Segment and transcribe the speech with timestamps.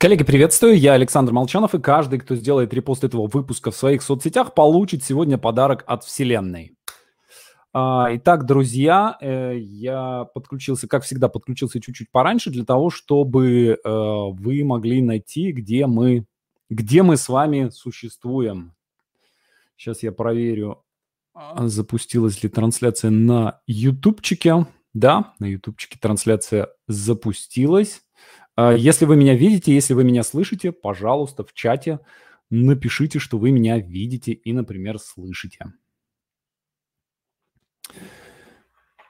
[0.00, 4.54] Коллеги, приветствую, я Александр Молчанов, и каждый, кто сделает репост этого выпуска в своих соцсетях,
[4.54, 6.76] получит сегодня подарок от Вселенной.
[7.72, 13.76] А, итак, друзья, э, я подключился, как всегда, подключился чуть-чуть пораньше для того, чтобы э,
[13.84, 16.26] вы могли найти, где мы,
[16.70, 18.74] где мы с вами существуем.
[19.76, 20.84] Сейчас я проверю,
[21.34, 24.64] а, запустилась ли трансляция на ютубчике.
[24.94, 28.02] Да, на ютубчике трансляция запустилась.
[28.60, 32.00] А, если вы меня видите, если вы меня слышите, пожалуйста, в чате
[32.50, 35.66] напишите, что вы меня видите и, например, слышите.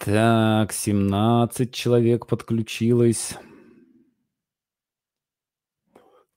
[0.04, 3.38] Так, 17 человек подключилось.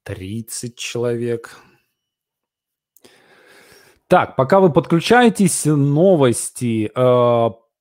[0.03, 1.57] 30 человек.
[4.07, 6.89] Так, пока вы подключаетесь, новости.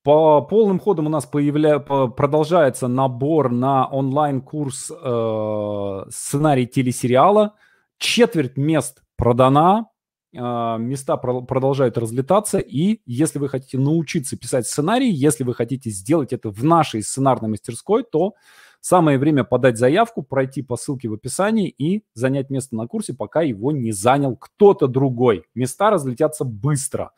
[0.03, 1.79] По полным ходам у нас появля...
[1.79, 7.55] продолжается набор на онлайн-курс э, сценарий телесериала.
[7.99, 9.89] Четверть мест продана,
[10.33, 12.59] э, места про- продолжают разлетаться.
[12.59, 17.51] И если вы хотите научиться писать сценарий, если вы хотите сделать это в нашей сценарной
[17.51, 18.33] мастерской, то
[18.81, 23.43] самое время подать заявку, пройти по ссылке в описании и занять место на курсе, пока
[23.43, 25.45] его не занял кто-то другой.
[25.55, 27.13] Места разлетятся быстро.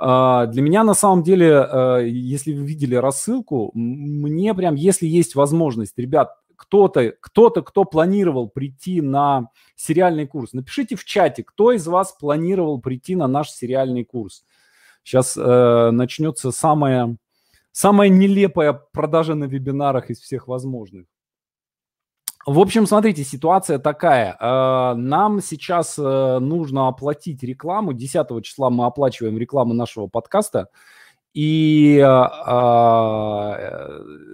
[0.00, 5.34] А, для меня на самом деле, а, если вы видели рассылку, мне прям, если есть
[5.34, 11.86] возможность, ребят, кто-то, кто-то, кто планировал прийти на сериальный курс, напишите в чате, кто из
[11.86, 14.44] вас планировал прийти на наш сериальный курс.
[15.02, 17.16] Сейчас э, начнется самая,
[17.72, 21.06] самая нелепая продажа на вебинарах из всех возможных.
[22.46, 24.36] В общем, смотрите, ситуация такая.
[24.40, 27.92] Э, нам сейчас э, нужно оплатить рекламу.
[27.92, 30.68] 10 числа мы оплачиваем рекламу нашего подкаста.
[31.34, 32.04] И э,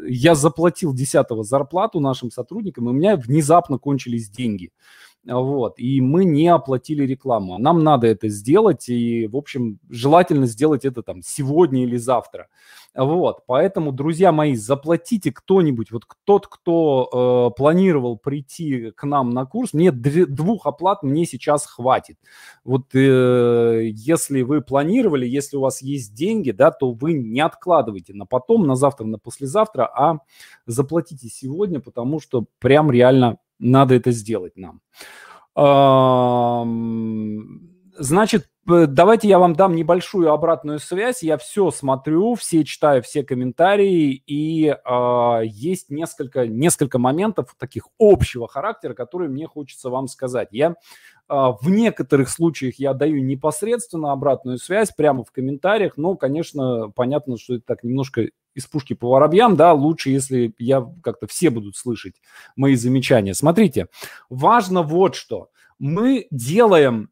[0.08, 4.70] я заплатил 10 зарплату нашим сотрудникам, и у меня внезапно кончились деньги.
[5.26, 7.56] Вот, и мы не оплатили рекламу.
[7.56, 12.48] Нам надо это сделать, и, в общем, желательно сделать это там сегодня или завтра.
[12.94, 19.46] Вот, поэтому, друзья мои, заплатите кто-нибудь, вот тот, кто э, планировал прийти к нам на
[19.46, 22.18] курс, мне двух оплат мне сейчас хватит.
[22.62, 28.12] Вот э, если вы планировали, если у вас есть деньги, да, то вы не откладывайте
[28.12, 30.18] на потом, на завтра, на послезавтра, а
[30.66, 34.80] заплатите сегодня, потому что прям реально надо это сделать нам.
[37.96, 41.22] Значит, давайте я вам дам небольшую обратную связь.
[41.22, 48.48] Я все смотрю, все читаю, все комментарии, и э, есть несколько, несколько моментов таких общего
[48.48, 50.48] характера, которые мне хочется вам сказать.
[50.50, 50.74] Я э,
[51.28, 57.54] в некоторых случаях я даю непосредственно обратную связь прямо в комментариях, но, конечно, понятно, что
[57.54, 62.14] это так немножко из пушки по воробьям, да, лучше, если я как-то все будут слышать
[62.56, 63.34] мои замечания.
[63.34, 63.88] Смотрите,
[64.30, 65.50] важно вот что.
[65.78, 67.10] Мы делаем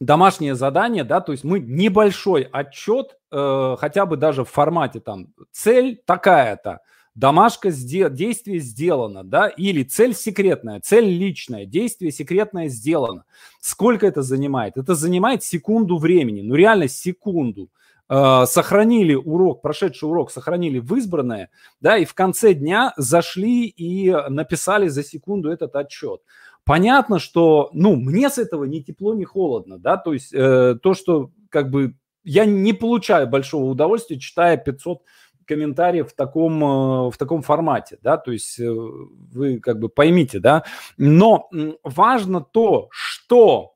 [0.00, 5.28] домашнее задание, да, то есть мы небольшой отчет, э, хотя бы даже в формате там
[5.52, 6.80] цель такая-то,
[7.14, 13.24] домашка сде- действие сделано, да, или цель секретная, цель личная, действие секретное сделано.
[13.60, 14.76] Сколько это занимает?
[14.76, 17.70] Это занимает секунду времени, ну реально секунду.
[18.08, 21.50] Э, сохранили урок, прошедший урок сохранили в избранное,
[21.80, 26.20] да, и в конце дня зашли и написали за секунду этот отчет.
[26.64, 30.94] Понятно, что, ну, мне с этого ни тепло, ни холодно, да, то есть э, то,
[30.94, 35.02] что как бы я не получаю большого удовольствия, читая 500
[35.44, 40.38] комментариев в таком, э, в таком формате, да, то есть э, вы как бы поймите,
[40.38, 40.62] да,
[40.96, 41.48] но
[41.82, 43.75] важно то, что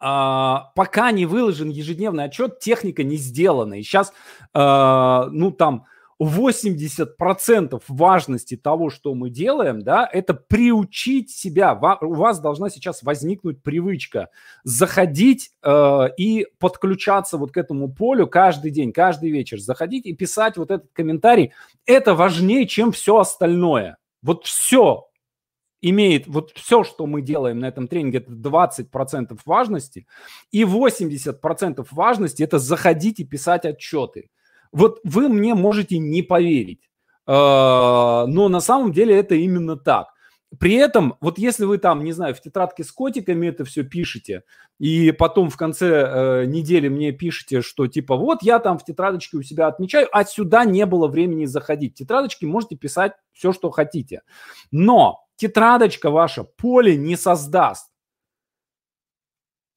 [0.00, 4.12] а, пока не выложен ежедневный отчет, техника не сделана, и сейчас,
[4.54, 5.86] а, ну, там,
[6.20, 11.78] 80% важности того, что мы делаем, да, это приучить себя.
[12.00, 14.30] У вас должна сейчас возникнуть привычка
[14.64, 20.56] заходить э, и подключаться вот к этому полю каждый день, каждый вечер, заходить и писать
[20.56, 21.52] вот этот комментарий.
[21.86, 23.96] Это важнее, чем все остальное.
[24.20, 25.07] Вот все
[25.80, 30.06] имеет, вот все, что мы делаем на этом тренинге, это 20% важности,
[30.50, 34.30] и 80% важности это заходить и писать отчеты.
[34.72, 36.90] Вот вы мне можете не поверить,
[37.26, 40.08] а, но на самом деле это именно так.
[40.58, 44.44] При этом, вот если вы там, не знаю, в тетрадке с котиками это все пишете,
[44.78, 49.36] и потом в конце э, недели мне пишете, что типа вот я там в тетрадочке
[49.36, 51.96] у себя отмечаю, а сюда не было времени заходить.
[51.96, 54.22] Тетрадочки можете писать все, что хотите.
[54.70, 57.90] Но тетрадочка ваша поле не создаст.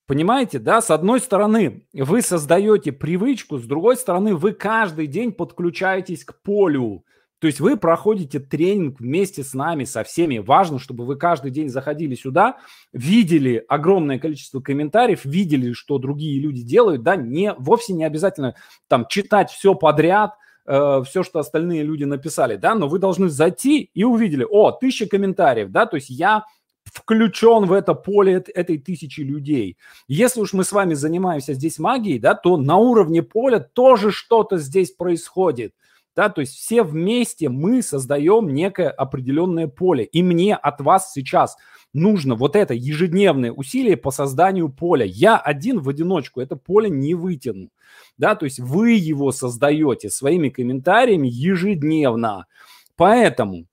[0.07, 0.81] Понимаете, да?
[0.81, 7.05] С одной стороны, вы создаете привычку, с другой стороны, вы каждый день подключаетесь к полю.
[7.39, 10.39] То есть вы проходите тренинг вместе с нами, со всеми.
[10.39, 12.57] Важно, чтобы вы каждый день заходили сюда,
[12.91, 18.55] видели огромное количество комментариев, видели, что другие люди делают, да, не, вовсе не обязательно
[18.87, 20.33] там читать все подряд,
[20.65, 25.07] э, все, что остальные люди написали, да, но вы должны зайти и увидели, о, тысяча
[25.07, 26.45] комментариев, да, то есть я
[26.83, 29.77] включен в это поле этой тысячи людей.
[30.07, 34.57] Если уж мы с вами занимаемся здесь магией, да, то на уровне поля тоже что-то
[34.57, 35.73] здесь происходит.
[36.15, 40.03] Да, то есть все вместе мы создаем некое определенное поле.
[40.03, 41.55] И мне от вас сейчас
[41.93, 45.05] нужно вот это ежедневное усилие по созданию поля.
[45.05, 47.69] Я один в одиночку это поле не вытяну.
[48.17, 52.45] Да, то есть вы его создаете своими комментариями ежедневно.
[52.97, 53.65] Поэтому,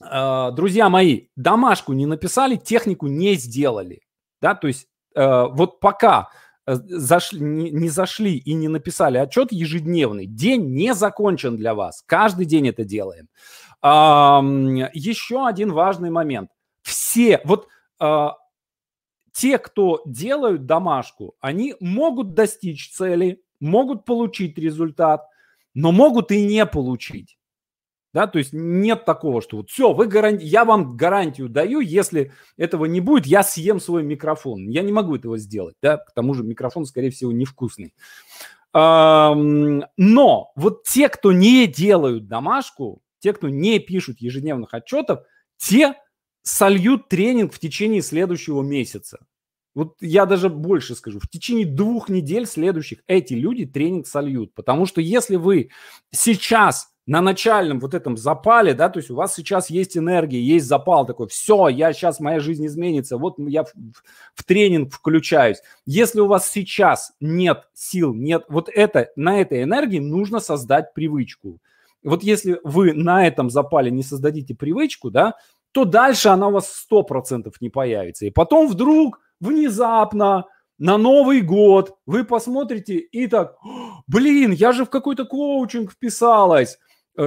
[0.00, 4.02] э, друзья мои, домашку не написали, технику не сделали.
[4.40, 6.28] Да, то есть э, вот пока
[6.66, 12.02] зашли, не, не зашли и не написали отчет ежедневный, день не закончен для вас.
[12.06, 13.28] Каждый день это делаем.
[13.82, 16.50] Еще один важный момент.
[16.82, 17.68] Все, вот
[17.98, 18.36] а,
[19.32, 25.26] те, кто делают домашку, они могут достичь цели, могут получить результат,
[25.74, 27.38] но могут и не получить.
[28.12, 30.44] Да, то есть нет такого, что вот все, вы гаранти...
[30.44, 34.68] я вам гарантию даю, если этого не будет, я съем свой микрофон.
[34.68, 37.94] Я не могу этого сделать, да, к тому же микрофон, скорее всего, невкусный.
[38.74, 45.20] Но вот те, кто не делают домашку, те, кто не пишут ежедневных отчетов,
[45.56, 45.94] те
[46.42, 49.24] сольют тренинг в течение следующего месяца.
[49.74, 54.52] Вот я даже больше скажу, в течение двух недель следующих эти люди тренинг сольют.
[54.54, 55.70] Потому что если вы
[56.10, 60.66] сейчас на начальном вот этом запале, да, то есть у вас сейчас есть энергия, есть
[60.66, 63.72] запал такой, все, я сейчас, моя жизнь изменится, вот я в,
[64.34, 65.58] в тренинг включаюсь.
[65.84, 71.58] Если у вас сейчас нет сил, нет вот это, на этой энергии нужно создать привычку.
[72.04, 75.34] Вот если вы на этом запале не создадите привычку, да,
[75.72, 78.26] то дальше она у вас 100% не появится.
[78.26, 80.46] И потом вдруг, внезапно,
[80.78, 83.56] на Новый год вы посмотрите и так,
[84.06, 86.78] блин, я же в какой-то коучинг вписалась,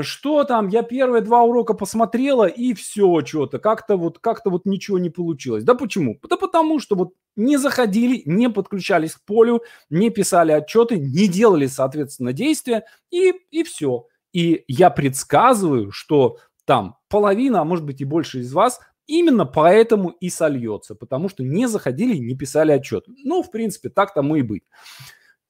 [0.01, 4.97] что там, я первые два урока посмотрела и все что-то, как-то вот, как-то вот ничего
[4.97, 5.63] не получилось.
[5.63, 6.19] Да почему?
[6.27, 11.67] Да потому что вот не заходили, не подключались к полю, не писали отчеты, не делали,
[11.67, 14.07] соответственно, действия и, и все.
[14.33, 20.09] И я предсказываю, что там половина, а может быть и больше из вас именно поэтому
[20.09, 23.05] и сольется, потому что не заходили, не писали отчет.
[23.07, 24.63] Ну, в принципе, так тому и быть.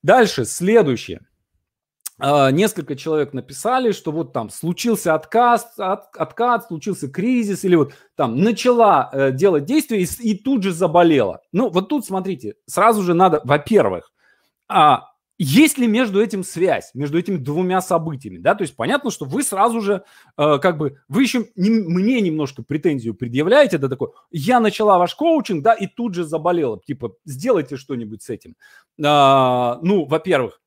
[0.03, 1.21] Дальше, следующее–
[2.19, 8.37] несколько человек написали, что вот там случился отказ, от, откат, случился кризис, или вот там
[8.37, 11.41] начала uh, делать действия и, и тут же заболела.
[11.51, 14.13] Ну, вот тут, смотрите, сразу же надо, во-первых,
[14.67, 19.25] а, есть ли между этим связь, между этими двумя событиями, да, то есть понятно, что
[19.25, 20.03] вы сразу же,
[20.37, 25.13] э, как бы, вы еще не, мне немножко претензию предъявляете, да, такой, я начала ваш
[25.15, 28.55] коучинг, да, и тут же заболела, типа, сделайте что-нибудь с этим.
[28.97, 30.61] Э, ну, во-первых,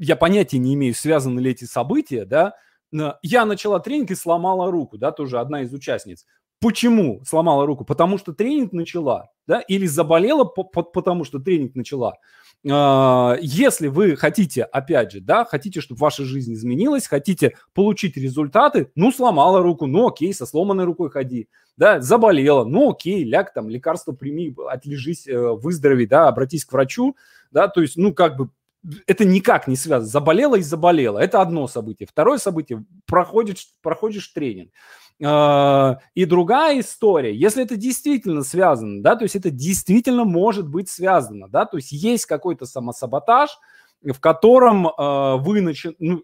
[0.00, 2.54] я понятия не имею, связаны ли эти события, да,
[3.22, 6.26] я начала тренинг и сломала руку, да, тоже одна из участниц.
[6.60, 7.84] Почему сломала руку?
[7.84, 12.16] Потому что тренинг начала, да, или заболела, потому что тренинг начала.
[12.68, 18.90] А, если вы хотите, опять же, да, хотите, чтобы ваша жизнь изменилась, хотите получить результаты,
[18.94, 23.70] ну, сломала руку, ну, окей, со сломанной рукой ходи, да, заболела, ну, окей, ляг там,
[23.70, 27.16] лекарство прими, отлежись, э, выздорови, да, обратись к врачу,
[27.50, 28.50] да, то есть, ну, как бы
[29.06, 30.08] это никак не связано.
[30.08, 31.18] Заболела и заболела.
[31.18, 32.06] Это одно событие.
[32.10, 34.70] Второе событие– проходишь, проходишь тренинг.
[35.22, 40.88] А, и другая история, если это действительно связано, да, то есть это действительно может быть
[40.88, 43.50] связано, да, то есть есть какой-то самосаботаж,
[44.02, 45.94] в котором э, вы начи...
[45.98, 46.22] ну,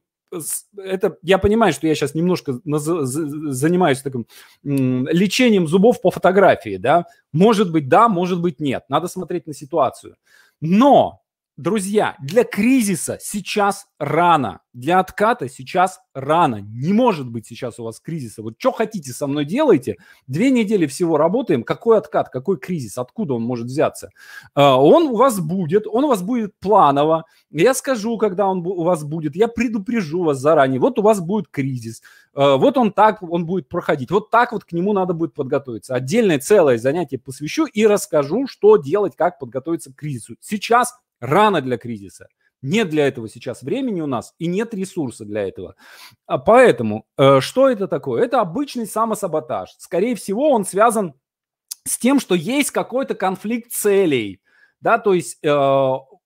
[0.78, 4.26] это я понимаю, что я сейчас немножко занимаюсь таким
[4.62, 10.16] лечением зубов по фотографии, да, может быть да, может быть нет, надо смотреть на ситуацию,
[10.62, 11.20] но
[11.56, 16.56] Друзья, для кризиса сейчас рано, для отката сейчас рано.
[16.56, 18.42] Не может быть сейчас у вас кризиса.
[18.42, 19.96] Вот что хотите со мной делайте.
[20.26, 21.62] Две недели всего работаем.
[21.62, 24.10] Какой откат, какой кризис, откуда он может взяться?
[24.54, 27.25] А, он у вас будет, он у вас будет планово.
[27.50, 29.34] Я скажу, когда он у вас будет.
[29.34, 30.78] Я предупрежу вас заранее.
[30.78, 32.02] Вот у вас будет кризис.
[32.34, 34.10] А, вот он так, он будет проходить.
[34.10, 35.94] Вот так вот к нему надо будет подготовиться.
[35.94, 40.36] Отдельное целое занятие посвящу и расскажу, что делать, как подготовиться к кризису.
[40.40, 42.28] Сейчас Рано для кризиса.
[42.62, 45.76] Нет для этого сейчас времени у нас и нет ресурса для этого.
[46.26, 48.25] А поэтому э, что это такое?
[48.25, 49.70] Это обычный самосаботаж.
[49.78, 51.14] Скорее всего, он связан
[51.85, 54.40] с тем, что есть какой-то конфликт целей.
[54.80, 55.49] Да, то есть э,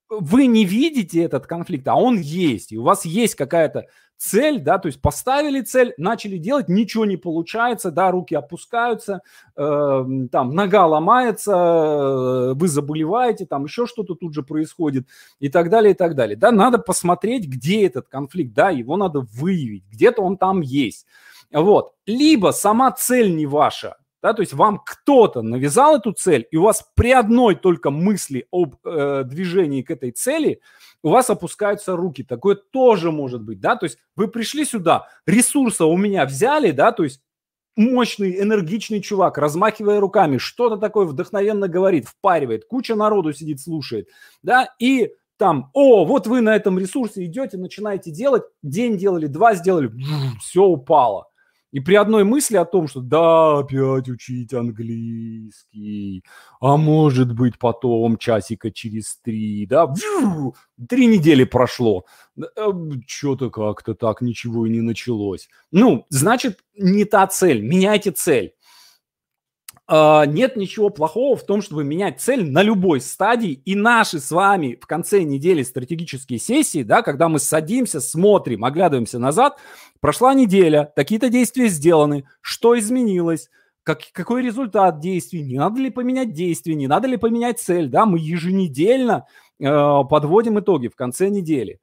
[0.09, 2.73] вы не видите этот конфликт, а он есть.
[2.73, 3.87] И у вас есть какая-то
[4.21, 9.23] цель, да, то есть поставили цель, начали делать, ничего не получается, да, руки опускаются,
[9.57, 15.07] э, там нога ломается, э, вы заболеваете, там еще что-то тут же происходит
[15.39, 16.37] и так далее, и так далее.
[16.37, 21.07] Да, надо посмотреть, где этот конфликт, да, его надо выявить, где-то он там есть.
[21.51, 21.95] Вот.
[22.05, 26.65] Либо сама цель не ваша, да, то есть вам кто-то навязал эту цель, и у
[26.65, 30.61] вас при одной только мысли об э, движении к этой цели–
[31.03, 32.23] у вас опускаются руки.
[32.23, 36.93] Такое тоже может быть, да, то есть вы пришли сюда, ресурса у меня взяли, да,
[36.93, 37.21] то есть
[37.77, 44.09] мощный, энергичный чувак, размахивая руками, что-то такое вдохновенно говорит, впаривает, куча народу сидит, слушает,
[44.43, 49.55] да, и там, о, вот вы на этом ресурсе идете, начинаете делать, день делали, два
[49.55, 49.91] сделали,
[50.41, 51.30] все упало.
[51.73, 56.25] И при одной мысли о том, что да, опять учить английский,
[56.61, 59.93] а может быть потом часика через три, да,
[60.89, 62.45] три недели прошло, э,
[63.07, 65.49] что-то как-то так ничего и не началось.
[65.71, 68.55] Ну, значит, не та цель, меняйте цель.
[69.93, 73.61] А, нет ничего плохого в том, чтобы менять цель на любой стадии.
[73.65, 79.19] И наши с вами в конце недели стратегические сессии, да, когда мы садимся, смотрим, оглядываемся
[79.19, 79.59] назад,
[79.99, 83.51] прошла неделя, такие-то действия сделаны, что изменилось,
[83.83, 88.07] как, какой результат действий, не надо ли поменять действия, не надо ли поменять цель, да,
[88.07, 89.27] мы еженедельно
[89.59, 89.65] э,
[90.09, 91.81] подводим итоги в конце недели.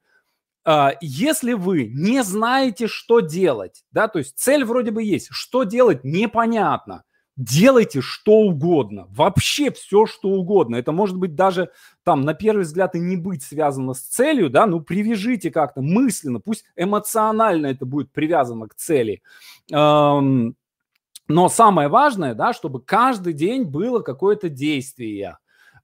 [0.66, 5.62] Uh, если вы не знаете, что делать, да, то есть цель вроде бы есть, что
[5.64, 7.04] делать непонятно,
[7.38, 10.76] делайте что угодно, вообще все, что угодно.
[10.76, 11.70] Это может быть даже
[12.02, 16.40] там на первый взгляд и не быть связано с целью, да, ну привяжите как-то мысленно,
[16.40, 19.22] пусть эмоционально это будет привязано к цели.
[19.70, 20.52] Но
[21.50, 25.38] самое важное, да, чтобы каждый день было какое-то действие.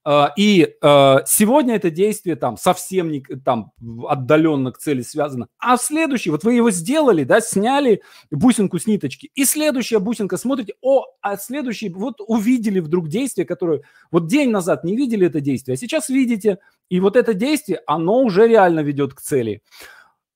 [0.07, 3.71] А, и а, сегодня это действие там совсем не там
[4.07, 5.47] отдаленно к цели связано.
[5.57, 10.75] А следующий, вот вы его сделали, да, сняли бусинку с ниточки, и следующая бусинка смотрите,
[10.81, 13.81] о, а следующий, вот увидели вдруг действие, которое
[14.11, 18.21] вот день назад не видели это действие, а сейчас видите, и вот это действие, оно
[18.21, 19.63] уже реально ведет к цели.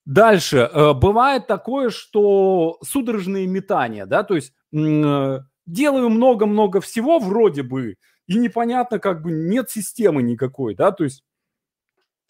[0.04, 0.68] Дальше.
[0.72, 7.96] Э, бывает такое, что судорожные метания, да, то есть делаю много-много всего вроде бы,
[8.30, 11.24] и непонятно, как бы нет системы никакой, да, то есть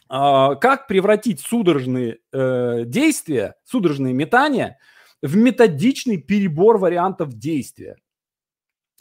[0.08, 4.78] а, как превратить судорожные э, действия, судорожные метания
[5.20, 7.96] в методичный перебор вариантов действия.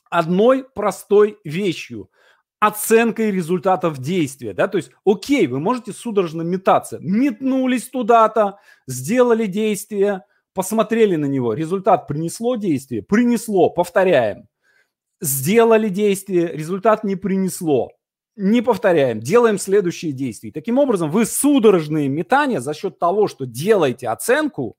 [0.09, 2.11] Одной простой вещью–
[2.59, 4.51] оценкой результатов действия.
[4.51, 4.67] Да?
[4.67, 6.97] То есть, окей, вы можете судорожно метаться.
[6.99, 11.53] Метнулись туда-то, сделали действие, посмотрели на него.
[11.53, 13.03] Результат принесло действие?
[13.03, 13.69] Принесло.
[13.69, 14.48] Повторяем
[15.21, 17.89] сделали действие, результат не принесло.
[18.35, 20.51] Не повторяем, делаем следующие действия.
[20.51, 24.77] Таким образом, вы судорожные метания за счет того, что делаете оценку,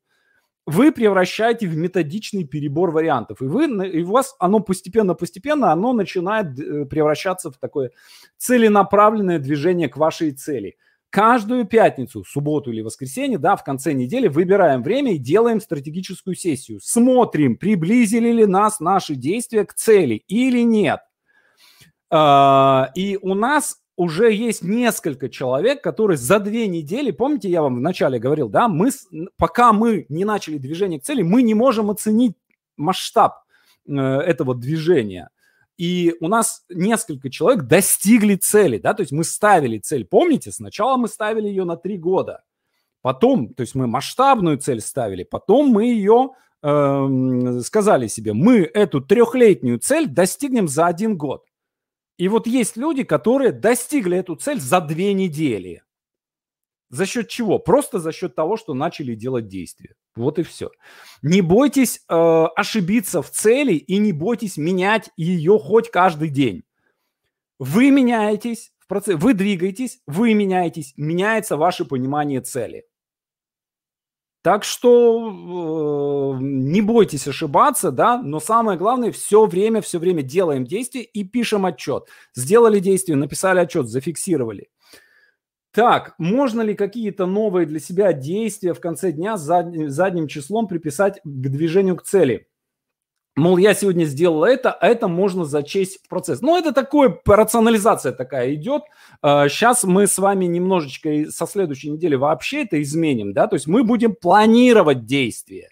[0.66, 3.42] вы превращаете в методичный перебор вариантов.
[3.42, 7.90] И, вы, и у вас оно постепенно-постепенно оно начинает э, превращаться в такое
[8.38, 10.76] целенаправленное движение к вашей цели–
[11.10, 16.80] каждую пятницу, субботу или воскресенье, да, в конце недели выбираем время и делаем стратегическую сессию.
[16.80, 21.00] Смотрим, приблизили ли нас наши действия к цели или нет.
[22.10, 27.76] А, и у нас уже есть несколько человек, которые за две недели, помните, я вам
[27.76, 28.90] вначале говорил, да, мы,
[29.36, 32.34] пока мы не начали движение к цели, мы не можем оценить
[32.78, 33.44] масштаб
[33.86, 35.28] э, этого движения.
[35.80, 40.04] И у нас несколько человек достигли цели, да, то есть мы ставили цель.
[40.04, 42.42] Помните, сначала мы ставили ее на три года,
[43.00, 48.58] потом, то есть мы масштабную цель ставили, потом мы ее э, эм, сказали себе, мы
[48.58, 51.46] эту трехлетнюю цель достигнем за один год.
[52.18, 55.82] И вот есть люди, которые достигли эту цель за две недели.
[56.90, 57.58] За счет чего?
[57.58, 59.94] Просто за счет того, что начали делать действия.
[60.16, 60.70] Вот и все.
[61.22, 62.14] Не бойтесь э,
[62.56, 66.64] ошибиться в цели и не бойтесь менять ее хоть каждый день.
[67.58, 72.86] Вы меняетесь в процессе, вы двигаетесь, вы меняетесь, меняется ваше понимание цели.
[74.42, 80.64] Так что э, не бойтесь ошибаться, да, но самое главное, все время, все время делаем
[80.64, 82.08] действия и пишем отчет.
[82.34, 84.70] Сделали действие, написали отчет, зафиксировали.
[85.72, 91.20] Так, можно ли какие-то новые для себя действия в конце дня задним, задним числом приписать
[91.22, 92.48] к движению к цели?
[93.36, 96.40] Мол, я сегодня сделал это, а это можно зачесть в процесс.
[96.40, 98.82] Ну, это такое, рационализация такая идет.
[99.22, 103.68] Сейчас а, мы с вами немножечко со следующей недели вообще это изменим, да, то есть
[103.68, 105.68] мы будем планировать действия.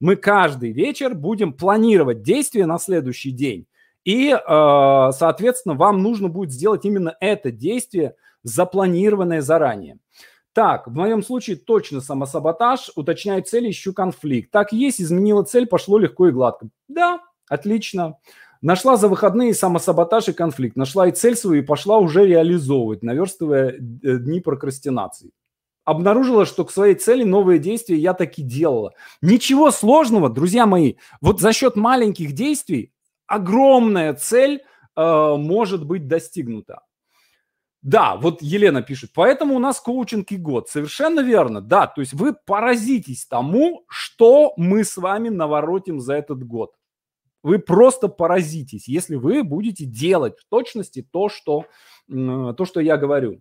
[0.00, 3.66] Мы каждый вечер будем планировать действия на следующий день.
[4.04, 9.98] И, а, соответственно, вам нужно будет сделать именно это действие– запланированное заранее.
[10.52, 14.50] Так, в моем случае точно самосаботаж, уточняю цель, ищу конфликт.
[14.50, 16.68] Так есть, изменила цель, пошло легко и гладко.
[16.88, 18.16] Да, отлично.
[18.60, 20.74] Нашла за выходные самосаботаж и конфликт.
[20.76, 23.76] Нашла и цель свою и пошла уже реализовывать, наверстывая э,
[24.18, 25.30] дни прокрастинации.
[25.84, 28.94] Обнаружила, что к своей цели новые действия я таки делала.
[29.22, 30.94] Ничего сложного, друзья мои.
[31.20, 32.92] Вот за счет маленьких действий
[33.28, 34.64] огромная цель
[34.96, 36.80] э, может быть достигнута.
[37.82, 40.68] Да, вот Елена пишет, поэтому у нас коучинг и год.
[40.68, 41.86] Совершенно верно, да.
[41.86, 46.74] То есть вы поразитесь тому, что мы с вами наворотим за этот год.
[47.42, 51.66] Вы просто поразитесь, если вы будете делать в точности то, что,
[52.08, 53.40] то, что я говорю.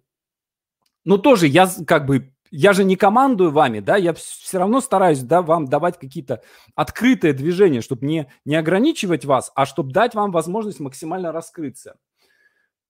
[1.03, 5.20] Но тоже я как бы я же не командую вами, да, я все равно стараюсь,
[5.20, 6.41] да, вам давать какие-то
[6.75, 11.98] открытые движения, чтобы не, не ограничивать вас, а чтобы дать вам возможность максимально раскрыться.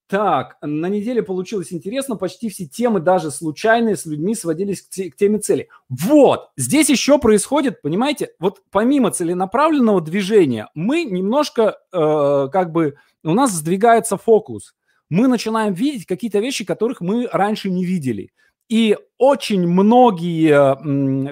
[0.07, 5.11] Так, на неделе получилось интересно, почти все темы, даже случайные, с людьми сводились к, те,
[5.11, 5.67] к теме цели.
[5.89, 12.95] Вот, здесь еще происходит, понимаете, вот помимо целенаправленного движения, мы немножко, э, как бы,
[13.25, 14.75] у нас сдвигается фокус.
[15.09, 18.31] Мы начинаем видеть какие-то вещи, которых мы раньше не видели.
[18.69, 20.77] И очень многие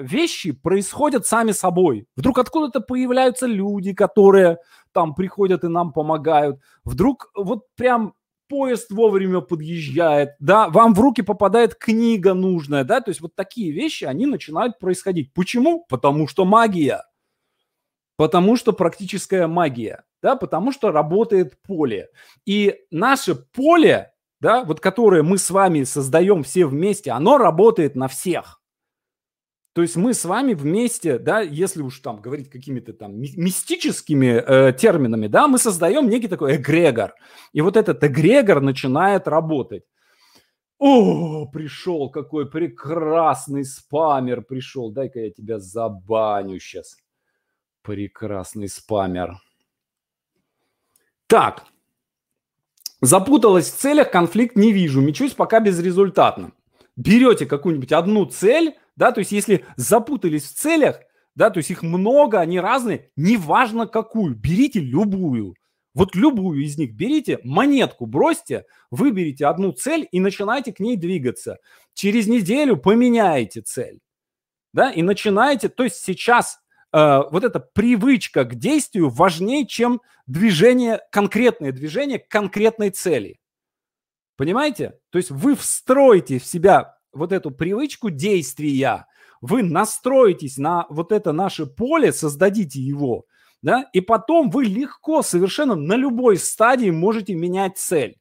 [0.02, 2.06] вещи происходят сами собой.
[2.16, 4.58] Вдруг откуда-то появляются люди, которые
[4.92, 6.58] там приходят и нам помогают.
[6.84, 8.14] Вдруг вот прям
[8.48, 13.72] поезд вовремя подъезжает, да, вам в руки попадает книга нужная, да, то есть вот такие
[13.72, 15.32] вещи, они начинают происходить.
[15.32, 15.84] Почему?
[15.88, 17.02] Потому что магия.
[18.16, 22.08] Потому что практическая магия, да, потому что работает поле.
[22.46, 28.08] И наше поле, да, вот которое мы с вами создаем все вместе, оно работает на
[28.08, 28.62] всех.
[29.76, 34.72] То есть мы с вами вместе, да, если уж там говорить какими-то там мистическими э,
[34.72, 37.12] терминами, да, мы создаем некий такой эгрегор.
[37.52, 39.84] И вот этот эгрегор начинает работать.
[40.78, 44.90] О, пришел какой прекрасный спамер пришел.
[44.90, 46.96] Дай-ка я тебя забаню сейчас.
[47.82, 49.34] Прекрасный спамер.
[51.26, 51.64] Так,
[53.02, 56.52] запуталась в целях, конфликт не вижу, мечусь пока безрезультатно.
[56.96, 61.00] Берете какую-нибудь одну цель, да, то есть если запутались в целях,
[61.34, 65.54] да, то есть их много, они разные, неважно какую, берите любую.
[65.94, 71.58] Вот любую из них берите, монетку бросьте, выберите одну цель и начинайте к ней двигаться.
[71.94, 74.00] Через неделю поменяете цель.
[74.72, 76.58] Да, и начинаете, то есть сейчас
[76.92, 83.38] э, вот эта привычка к действию важнее, чем движение, конкретное движение к конкретной цели.
[84.36, 84.98] Понимаете?
[85.08, 89.06] То есть вы встроите в себя вот эту привычку действия,
[89.40, 93.24] вы настроитесь на вот это наше поле, создадите его,
[93.62, 98.18] да, и потом вы легко совершенно на любой стадии можете менять цель.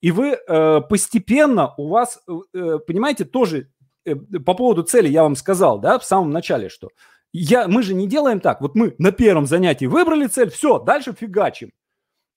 [0.00, 3.70] И вы э, постепенно у вас, э, понимаете, тоже
[4.04, 6.90] э, по поводу цели я вам сказал, да, в самом начале, что
[7.32, 11.14] я, мы же не делаем так, вот мы на первом занятии выбрали цель, все, дальше
[11.18, 11.72] фигачим.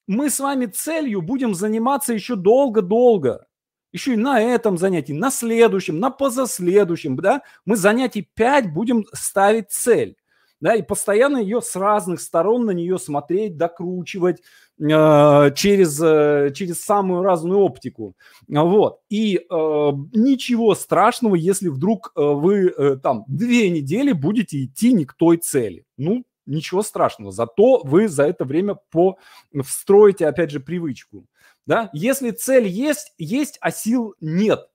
[0.08, 3.47] Мы с вами целью будем заниматься еще долго-долго
[3.92, 9.72] еще и на этом занятии, на следующем, на позаследующем, да, мы занятий 5 будем ставить
[9.72, 10.16] цель,
[10.60, 14.42] да, и постоянно ее с разных сторон на нее смотреть, докручивать
[14.80, 18.16] э, через, э, через самую разную оптику,
[18.48, 24.94] вот, и э, ничего страшного, если вдруг э, вы э, там две недели будете идти
[24.94, 29.18] не к той цели, ну, ничего страшного, зато вы за это время по
[29.64, 31.26] встроите, опять же, привычку.
[31.68, 31.90] Да?
[31.94, 34.68] Если цель есть, есть, а сил нет.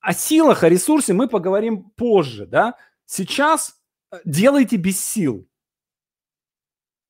[0.00, 2.46] О силах, о ресурсе мы поговорим позже.
[2.46, 2.74] Да?
[3.06, 3.74] Сейчас
[4.12, 5.48] э, делайте без сил.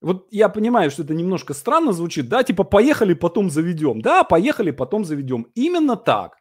[0.01, 4.01] Вот я понимаю, что это немножко странно звучит, да, типа поехали, потом заведем.
[4.01, 5.49] Да, поехали, потом заведем.
[5.55, 6.37] Именно так.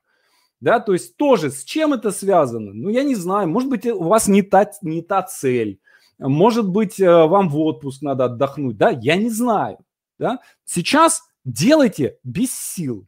[0.61, 2.73] Да, то есть тоже с чем это связано?
[2.73, 5.79] Ну, я не знаю, может быть, у вас не та, не та цель.
[6.19, 9.79] Может быть, э, вам в отпуск надо отдохнуть, да, я не знаю.
[10.19, 10.39] Да?
[10.63, 13.07] Сейчас делайте без сил.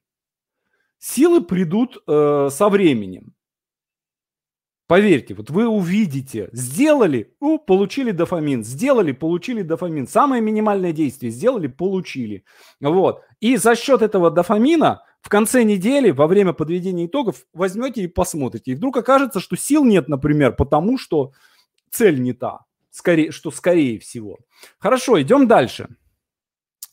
[1.00, 3.34] Силы придут э, со временем.
[4.88, 10.08] Поверьте, вот вы увидите, сделали, у, получили дофамин, сделали, получили дофамин.
[10.08, 12.46] Самое минимальное действие сделали, получили.
[12.80, 13.22] Вот.
[13.42, 18.72] И за счет этого дофамина в конце недели, во время подведения итогов, возьмете и посмотрите.
[18.72, 21.34] И вдруг окажется, что сил нет, например, потому что
[21.92, 24.40] цель не та, скорее, что скорее всего.
[24.80, 25.90] Хорошо, идем дальше.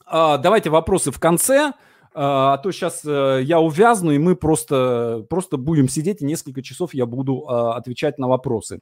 [0.07, 1.73] А, давайте вопросы в конце,
[2.14, 6.62] а, а то сейчас э, я увязну, и мы просто, просто будем сидеть, и несколько
[6.62, 8.81] часов я буду а, отвечать на вопросы.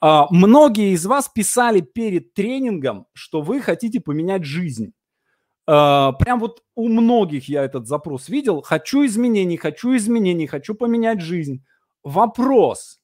[0.00, 4.92] Многие из вас писали перед тренингом, что вы хотите поменять жизнь.
[5.66, 8.62] Прям вот у многих я этот запрос видел.
[8.62, 11.64] Хочу изменений, хочу изменений, хочу поменять жизнь.
[12.04, 13.00] Вопрос.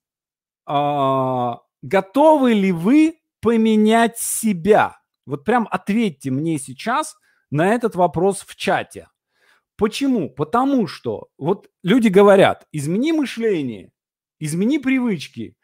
[0.65, 4.99] готовы ли вы поменять себя?
[5.27, 7.17] Вот прям ответьте мне сейчас
[7.53, 9.09] на этот вопрос в чате.
[9.77, 10.31] Почему?
[10.31, 13.93] Потому что вот люди говорят, измени мышление,
[14.41, 15.57] измени привычки,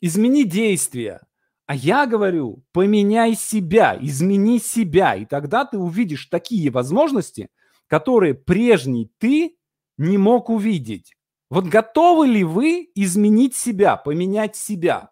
[0.00, 1.22] измени действия.
[1.66, 7.48] А я говорю, поменяй себя, измени себя, и тогда ты увидишь такие возможности,
[7.86, 9.56] которые прежний ты
[9.98, 11.16] не мог увидеть.
[11.48, 15.10] Вот готовы ли вы изменить себя, поменять себя?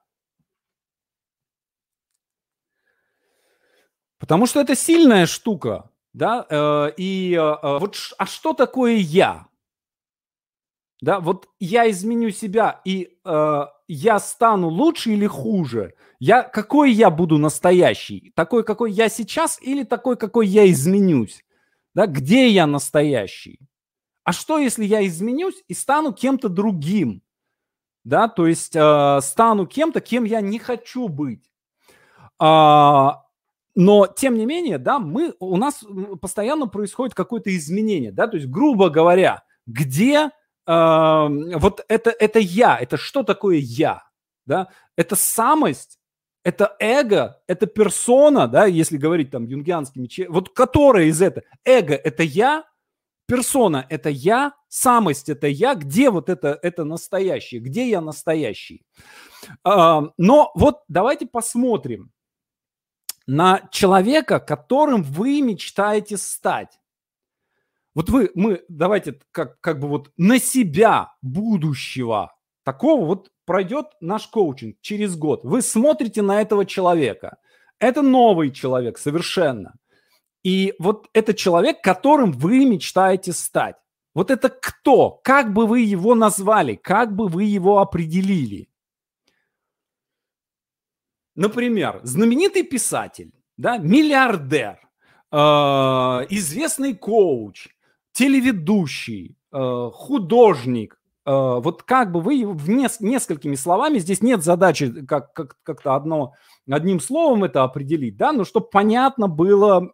[4.18, 9.48] Потому что это сильная штука, да, э, и э, э вот а что такое я?
[11.02, 15.94] Да, вот я изменю себя, и э, я стану лучше или хуже?
[16.20, 18.32] Я, какой я буду настоящий?
[18.34, 21.44] Такой, какой я сейчас, или такой, какой я изменюсь?
[21.94, 23.58] Да, где я настоящий?
[24.22, 27.22] А что, если я изменюсь и стану кем-то другим?
[28.04, 31.50] Да, то есть э, стану кем-то, кем я не хочу быть.
[32.38, 33.23] А,
[33.74, 35.84] но, тем не менее, да, мы, у нас
[36.20, 40.30] постоянно происходит какое-то изменение, да, то есть, грубо говоря, где
[40.66, 44.04] э, вот это, это я, это что такое я,
[44.46, 45.98] да, это самость,
[46.44, 52.22] это эго, это персона, да, если говорить там юнгианскими, вот которая из этого, эго– это
[52.22, 52.64] я,
[53.26, 58.82] персона– это я, самость– это я, где вот это, это настоящее, где я настоящий.
[59.64, 62.12] Э, но вот давайте посмотрим,
[63.26, 66.78] на человека, которым вы мечтаете стать.
[67.94, 72.34] Вот вы, мы, давайте как, как бы вот на себя будущего
[72.64, 75.44] такого вот пройдет наш коучинг через год.
[75.44, 77.36] Вы смотрите на этого человека.
[77.78, 79.74] Это новый человек совершенно.
[80.42, 83.76] И вот это человек, которым вы мечтаете стать.
[84.14, 85.10] Вот это кто?
[85.24, 86.74] Как бы вы его назвали?
[86.76, 88.68] Как бы вы его определили?
[91.36, 94.78] Например, знаменитый писатель, да, миллиардер,
[95.32, 97.68] э, известный коуч,
[98.12, 101.00] телеведущий, э, художник.
[101.26, 105.96] Э, вот как бы вы в нес- несколькими словами, здесь нет задачи как, как, как-то
[105.96, 106.34] одно,
[106.70, 109.92] одним словом это определить, да, но чтобы понятно было,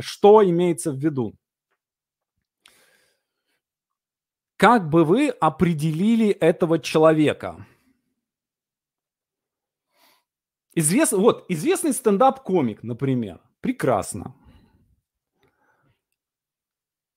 [0.00, 1.34] что имеется в виду.
[4.56, 7.66] Как бы вы определили этого человека?
[10.74, 13.40] Известный, вот, известный стендап-комик, например.
[13.60, 14.34] Прекрасно.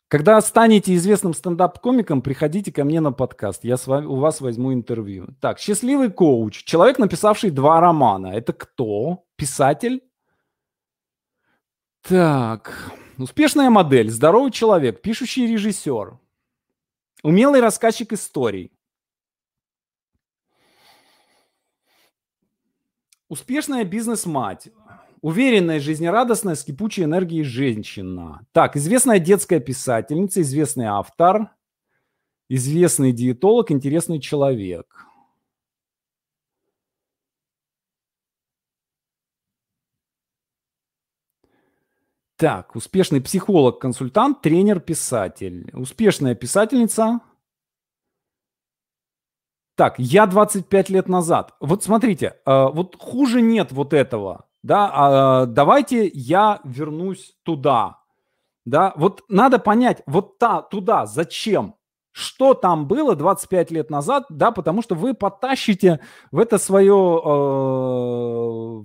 [0.08, 3.64] Когда станете известным стендап-комиком, приходите ко мне на подкаст.
[3.64, 5.30] Я с вами, у вас возьму интервью.
[5.42, 6.64] Так, счастливый коуч.
[6.64, 8.28] Человек, написавший два романа.
[8.28, 9.26] Это кто?
[9.36, 10.04] Писатель?
[12.04, 16.20] Так, успешная модель, здоровый человек, пишущий режиссер,
[17.24, 18.74] умелый рассказчик историй,
[23.34, 24.70] Успешная бизнес-мать.
[25.22, 28.46] Уверенная, жизнерадостная, с кипучей энергией женщина.
[28.52, 31.50] Так, известная детская писательница, известный автор,
[32.48, 35.08] известный диетолог, интересный человек.
[42.36, 45.72] Так, успешный психолог, консультант, тренер, писатель.
[45.74, 47.22] Успешная писательница,
[49.76, 51.54] так, я 25 лет назад.
[51.60, 57.98] Вот смотрите, э, вот хуже нет вот этого, да, а, давайте я вернусь туда,
[58.66, 61.76] да, вот надо понять, вот та, туда, зачем,
[62.12, 66.00] что там было 25 лет назад, да, потому что вы потащите
[66.32, 67.28] в это свое, э,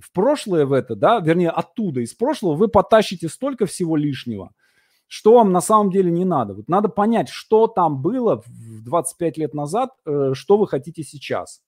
[0.03, 4.51] в прошлое в это, да, вернее, оттуда, из прошлого вы потащите столько всего лишнего,
[5.09, 6.53] что вам на самом деле не надо.
[6.53, 11.61] Вот надо понять, что там было в 25 лет назад, э, что вы хотите сейчас.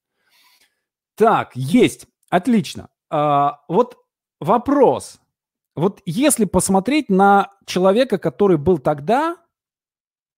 [1.15, 2.08] Так, есть.
[2.30, 2.89] Отлично.
[3.10, 3.97] А, вот
[4.39, 5.19] вопрос.
[5.75, 9.38] Вот если посмотреть на человека, который был тогда,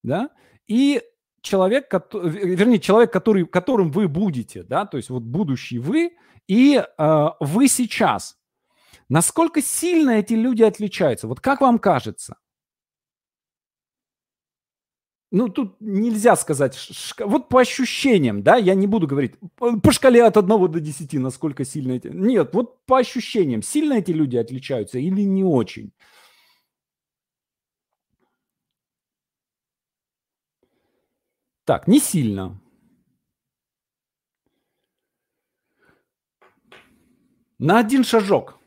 [0.01, 0.29] да,
[0.65, 1.01] и
[1.41, 6.15] человек, вернее, человек, который, которым вы будете, да, то есть вот будущий вы
[6.47, 8.37] и э, вы сейчас,
[9.09, 11.27] насколько сильно эти люди отличаются?
[11.27, 12.37] Вот как вам кажется?
[15.33, 16.77] Ну, тут нельзя сказать,
[17.19, 21.65] вот по ощущениям, да, я не буду говорить по шкале от 1 до 10, насколько
[21.65, 22.07] сильно эти...
[22.09, 25.91] Нет, вот по ощущениям, сильно эти люди отличаются или не очень?
[31.65, 32.61] Так, не сильно.
[37.57, 38.59] На один шажок.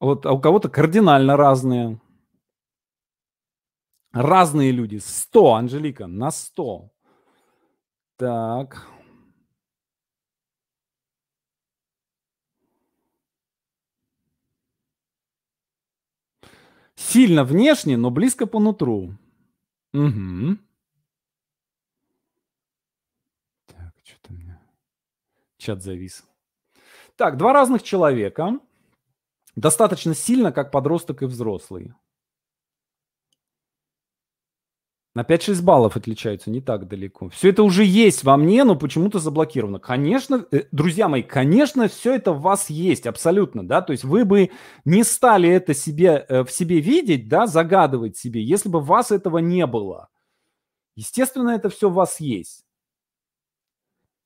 [0.00, 2.00] Вот, а у кого-то кардинально разные.
[4.12, 4.98] Разные люди.
[4.98, 6.90] 100, Анжелика, на 100.
[8.16, 8.86] Так.
[16.94, 19.16] Сильно внешне, но близко по нутру.
[19.92, 20.56] Угу.
[23.66, 24.60] Так, что-то у меня
[25.56, 26.24] чат завис.
[27.16, 28.58] Так, два разных человека.
[29.56, 31.94] Достаточно сильно, как подросток и взрослый.
[35.14, 37.28] На 5-6 баллов отличаются, не так далеко.
[37.28, 39.78] Все это уже есть во мне, но почему-то заблокировано.
[39.78, 44.24] Конечно, э, друзья мои, конечно, все это в вас есть, абсолютно, да, то есть вы
[44.24, 44.50] бы
[44.86, 49.36] не стали это себе, э, в себе видеть, да, загадывать себе, если бы вас этого
[49.36, 50.08] не было.
[50.96, 52.64] Естественно, это все в вас есть.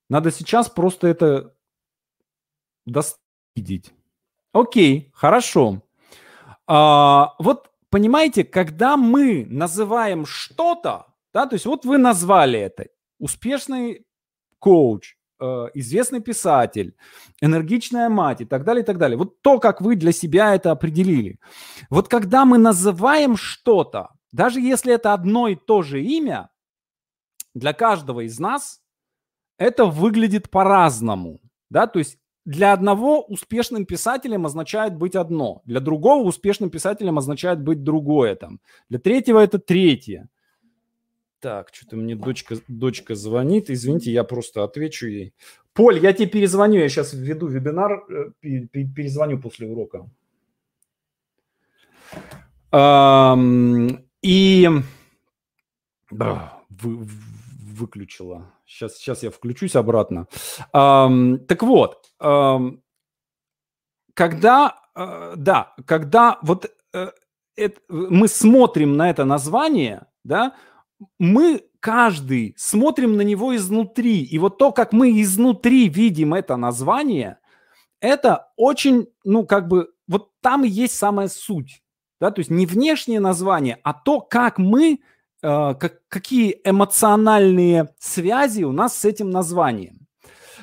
[0.09, 1.53] Надо сейчас просто это
[3.57, 3.93] видеть.
[4.53, 5.83] Окей, хорошо.
[6.69, 12.85] А, вот понимаете, когда мы называем что-то, да, то есть вот вы назвали это,
[13.19, 14.05] успешный
[14.59, 16.95] коуч, э, известный писатель,
[17.41, 19.17] энергичная мать и так далее, и так далее.
[19.17, 21.39] Вот то, как вы для себя это определили.
[21.89, 26.51] Вот когда мы называем что-то, даже если это одно и то же имя,
[27.55, 28.83] для каждого из нас
[29.57, 31.41] это выглядит по-разному.
[31.71, 31.87] Да?
[31.87, 37.83] То есть для одного успешным писателем означает быть одно, для другого успешным писателем означает быть
[37.83, 40.29] другое там, для третьего это третье.
[41.41, 45.35] Так, что-то мне дочка, дочка звонит, извините, я просто отвечу ей.
[45.75, 50.09] Поль, я тебе перезвоню, я сейчас введу вебинар, э, перезвоню после урока.
[54.23, 54.69] И
[56.11, 57.09] вы,
[57.77, 58.53] выключила.
[58.67, 60.27] Сейчас, сейчас я включусь обратно.
[60.73, 62.11] Так вот,
[64.17, 67.11] когда, э, да, когда вот э,
[67.55, 70.55] это, мы смотрим на это название, да,
[71.19, 74.23] мы каждый смотрим на него изнутри.
[74.23, 77.39] И вот то, как мы изнутри видим это название,
[78.01, 81.83] это очень, ну, как бы, вот там и есть самая суть.
[82.19, 82.31] Да?
[82.31, 85.01] То есть не внешнее название, а то, как мы,
[85.75, 90.07] как, какие эмоциональные связи у нас с этим названием.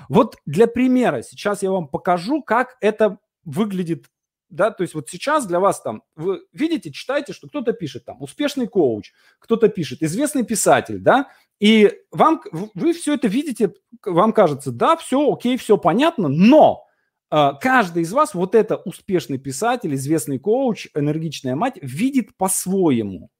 [0.09, 4.07] Вот для примера сейчас я вам покажу, как это выглядит
[4.53, 8.21] да, то есть вот сейчас для вас там, вы видите, читаете, что кто-то пишет там
[8.21, 12.39] успешный коуч, кто-то пишет известный писатель, да, и вам,
[12.75, 13.73] вы все это видите,
[14.05, 16.85] вам кажется, да, все окей, все понятно, но
[17.31, 23.31] э, каждый из вас вот это успешный писатель, известный коуч, энергичная мать видит по-своему.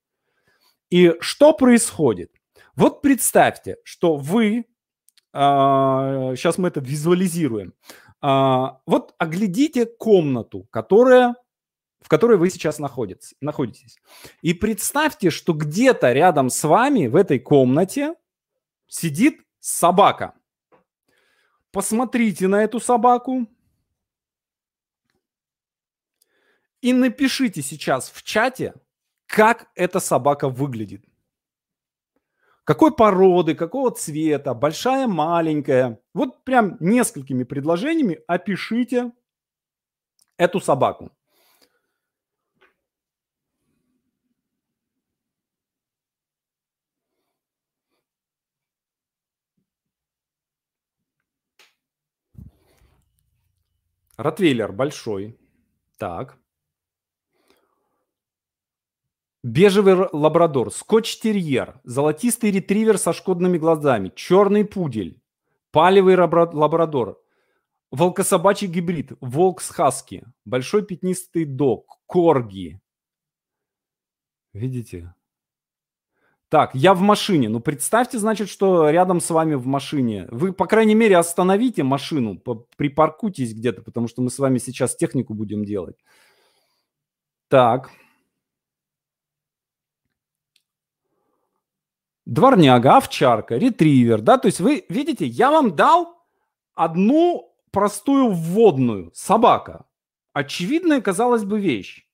[0.94, 2.32] И что происходит?
[2.76, 4.68] Вот представьте, что вы
[5.34, 7.74] а, сейчас мы это визуализируем.
[8.22, 11.34] А, вот оглядите комнату, которая,
[12.00, 13.98] в которой вы сейчас находитесь, находитесь.
[14.44, 18.14] И представьте, что где-то рядом с вами в этой комнате
[18.86, 20.36] сидит собака.
[21.72, 23.48] Посмотрите на эту собаку
[26.82, 28.76] и напишите сейчас в чате,
[29.28, 31.06] как эта собака выглядит.
[32.64, 36.00] Какой породы, какого цвета, большая, маленькая.
[36.14, 39.12] Вот прям несколькими предложениями опишите
[40.38, 41.12] эту собаку.
[54.18, 55.38] Ротвейлер большой.
[55.98, 56.38] Так.
[59.44, 65.22] Бежевый лабрадор, скотч-терьер, золотистый ретривер со шкодными глазами, черный пудель,
[65.72, 67.22] палевый лабрадор,
[67.92, 72.80] волкособачий гибрид, волк с хаски, большой пятнистый дог, корги.
[74.54, 75.14] Видите?
[76.48, 77.50] Так, я в машине.
[77.50, 80.28] Ну, представьте, значит, что рядом с вами в машине.
[80.30, 82.40] Вы, по крайней мере, остановите машину,
[82.78, 85.98] припаркуйтесь где-то, потому что мы с вами сейчас технику будем делать.
[87.50, 87.90] Так.
[92.26, 96.24] Дворняга, овчарка, ретривер, да, то есть вы видите, я вам дал
[96.74, 99.86] одну простую вводную, собака,
[100.34, 102.08] очевидная, казалось бы, вещь.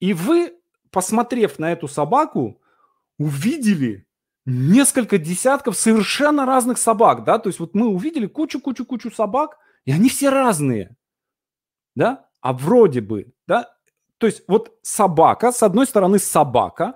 [0.00, 0.54] И вы,
[0.90, 2.60] посмотрев на эту собаку,
[3.18, 4.06] увидели
[4.44, 10.08] несколько десятков совершенно разных собак, да, то есть вот мы увидели кучу-кучу-кучу собак, и они
[10.08, 10.96] все разные,
[11.94, 13.72] да, а вроде бы, да,
[14.18, 16.94] то есть вот собака, с одной стороны собака,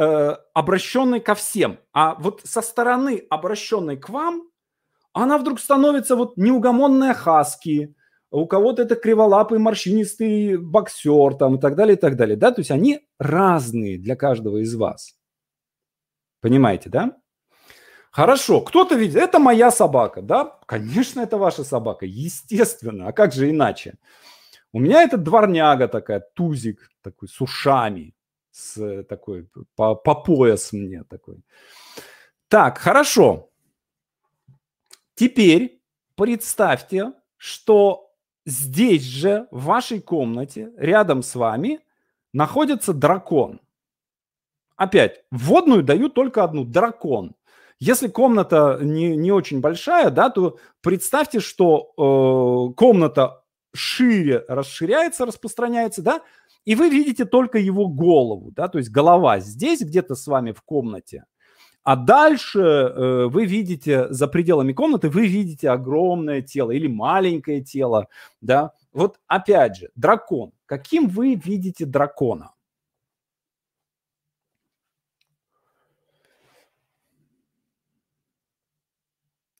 [0.00, 1.78] э, обращенной ко всем.
[1.92, 4.48] А вот со стороны, обращенной к вам,
[5.12, 7.94] она вдруг становится вот неугомонная хаски,
[8.30, 12.36] у кого-то это криволапый морщинистый боксер там и так далее, и так далее.
[12.36, 12.52] Да?
[12.52, 15.16] То есть они разные для каждого из вас.
[16.40, 17.16] Понимаете, да?
[18.12, 20.58] Хорошо, кто-то видит, это моя собака, да?
[20.66, 23.94] Конечно, это ваша собака, естественно, а как же иначе?
[24.72, 28.14] У меня это дворняга такая, тузик такой с ушами,
[28.50, 31.42] с такой по, по пояс мне такой.
[32.48, 33.50] Так, хорошо.
[35.14, 35.80] Теперь
[36.16, 38.12] представьте, что
[38.44, 41.80] здесь же, в вашей комнате, рядом с вами,
[42.32, 43.60] находится дракон.
[44.76, 47.34] Опять, вводную даю только одну– дракон.
[47.78, 51.92] Если комната не, не очень большая, да, то представьте, что
[52.70, 53.42] э, комната
[53.74, 56.22] шире расширяется, распространяется, да,
[56.64, 60.62] и вы видите только его голову, да, то есть голова здесь где-то с вами в
[60.62, 61.24] комнате,
[61.82, 68.08] а дальше э, вы видите за пределами комнаты, вы видите огромное тело или маленькое тело,
[68.40, 68.72] да.
[68.92, 70.52] Вот опять же, дракон.
[70.66, 72.52] Каким вы видите дракона?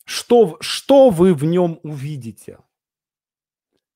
[0.04, 2.58] Что, что вы в нем увидите?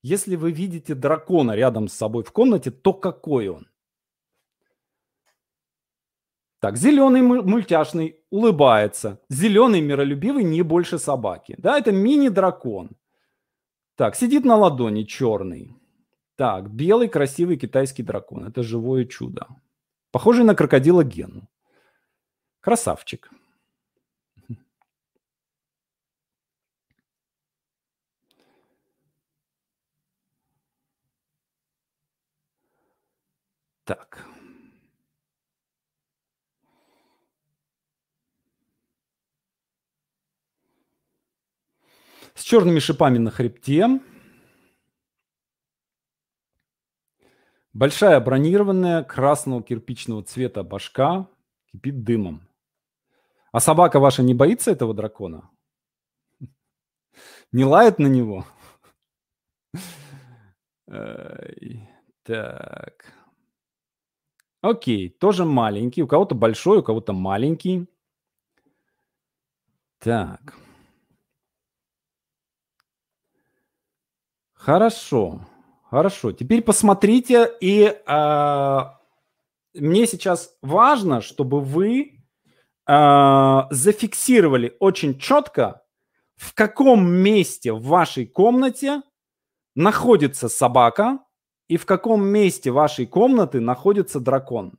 [0.04, 3.70] Если вы видите дракона рядом с собой в комнате, то какой он?
[6.60, 9.18] Так, зеленый мультяшный улыбается.
[9.30, 11.54] Зеленый миролюбивый не больше собаки.
[11.56, 12.90] Да, это мини-дракон.
[13.96, 15.74] Так, сидит на ладони черный.
[16.36, 18.44] Так, белый красивый китайский дракон.
[18.44, 19.46] Это живое чудо.
[20.10, 21.48] Похожий на крокодила Гену.
[22.60, 23.30] Красавчик.
[33.84, 34.26] Так.
[42.34, 44.00] С черными шипами на хребте.
[47.74, 51.28] Большая бронированная красного кирпичного цвета башка
[51.66, 52.48] кипит дымом.
[53.52, 55.50] А собака ваша не боится этого дракона?
[57.52, 58.46] Не лает на него?
[62.26, 63.23] Так.
[64.64, 66.02] Окей, тоже маленький.
[66.02, 67.86] У кого-то большой, у кого-то маленький.
[69.98, 70.54] Так.
[74.54, 75.40] Хорошо,
[75.90, 76.32] хорошо.
[76.32, 79.02] Теперь посмотрите, и а,
[79.74, 82.24] мне сейчас важно, чтобы вы
[82.86, 85.84] а, зафиксировали очень четко,
[86.36, 89.02] в каком месте в вашей комнате
[89.74, 91.18] находится собака,
[91.68, 94.78] и в каком месте вашей комнаты находится дракон.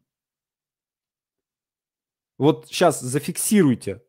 [2.37, 4.03] Вот сейчас зафиксируйте.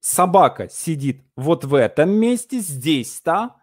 [0.00, 3.56] Собака сидит вот в этом месте, здесь-то.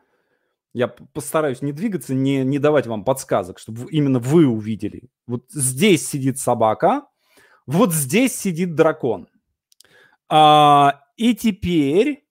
[0.73, 5.09] Я постараюсь не двигаться, не, не давать вам подсказок, чтобы именно вы увидели.
[5.27, 7.07] Вот здесь сидит собака,
[7.65, 9.27] вот здесь сидит дракон.
[10.29, 12.25] А, и теперь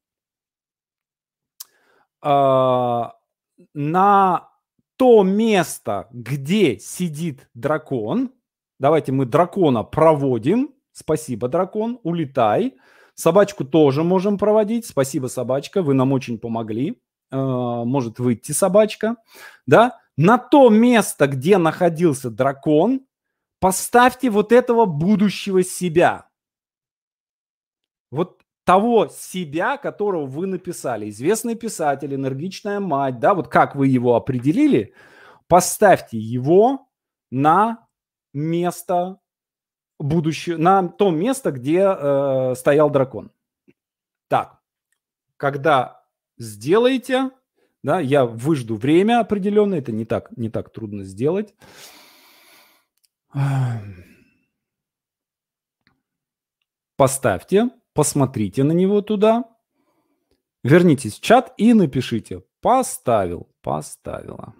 [2.22, 3.14] а,
[3.74, 4.49] на
[5.00, 8.32] то место, где сидит дракон,
[8.78, 10.74] давайте мы дракона проводим.
[10.92, 12.74] Спасибо, дракон, улетай.
[13.14, 14.84] Собачку тоже можем проводить.
[14.84, 17.00] Спасибо, собачка, вы нам очень помогли.
[17.30, 19.16] Э, может выйти собачка.
[19.66, 19.98] Да?
[20.18, 23.00] На то место, где находился дракон,
[23.58, 26.26] поставьте вот этого будущего себя.
[28.70, 31.10] Того себя, которого вы написали.
[31.10, 34.94] Известный писатель, энергичная мать, да, вот как вы его определили,
[35.48, 36.88] поставьте его
[37.32, 37.88] на
[38.32, 39.18] место
[39.98, 43.32] будущего, на то место, где э, стоял дракон.
[44.28, 44.60] Так,
[45.36, 46.04] когда
[46.38, 47.32] сделаете,
[47.82, 51.56] да, я выжду время определенное, это не так, не так трудно сделать.
[56.94, 59.44] Поставьте посмотрите на него туда,
[60.62, 64.54] вернитесь в чат и напишите «поставил», «поставила».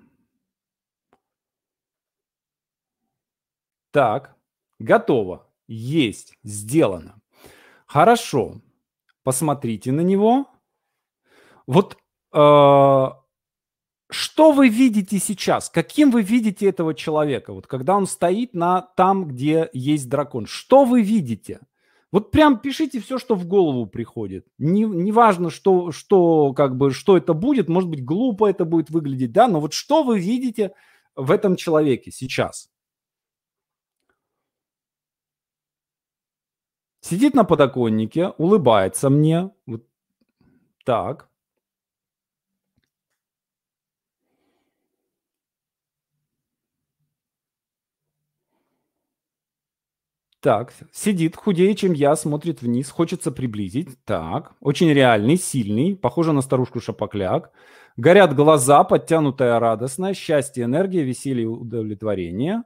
[3.93, 4.37] Так,
[4.79, 7.21] готово, есть, сделано.
[7.87, 8.61] Хорошо,
[9.25, 10.47] посмотрите на него.
[11.67, 11.97] Вот
[12.33, 13.09] э,
[14.11, 15.71] что вы видите сейчас?
[15.71, 17.53] Каким вы видите этого человека?
[17.53, 21.61] Вот когда он стоит на там, где есть дракон, что вы видите?
[22.13, 24.47] Вот прям пишите все, что в голову приходит.
[24.59, 27.69] Не, не важно, что, что, как бы, что это будет.
[27.69, 30.73] Может быть, глупо это будет выглядеть, да, но вот что вы видите
[31.15, 32.69] в этом человеке сейчас?
[37.01, 39.51] Сидит на подоконнике, улыбается мне.
[39.67, 39.87] Вот
[40.85, 41.30] так.
[50.41, 54.03] Так, сидит, худее, чем я, смотрит вниз, хочется приблизить.
[54.05, 57.53] Так, очень реальный, сильный, похоже на старушку Шапокляк.
[57.99, 62.63] Горят глаза, подтянутая, радостная, счастье, энергия, веселье, удовлетворение.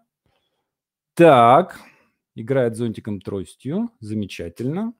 [1.14, 1.80] Так,
[2.36, 4.94] играет зонтиком тростью, замечательно.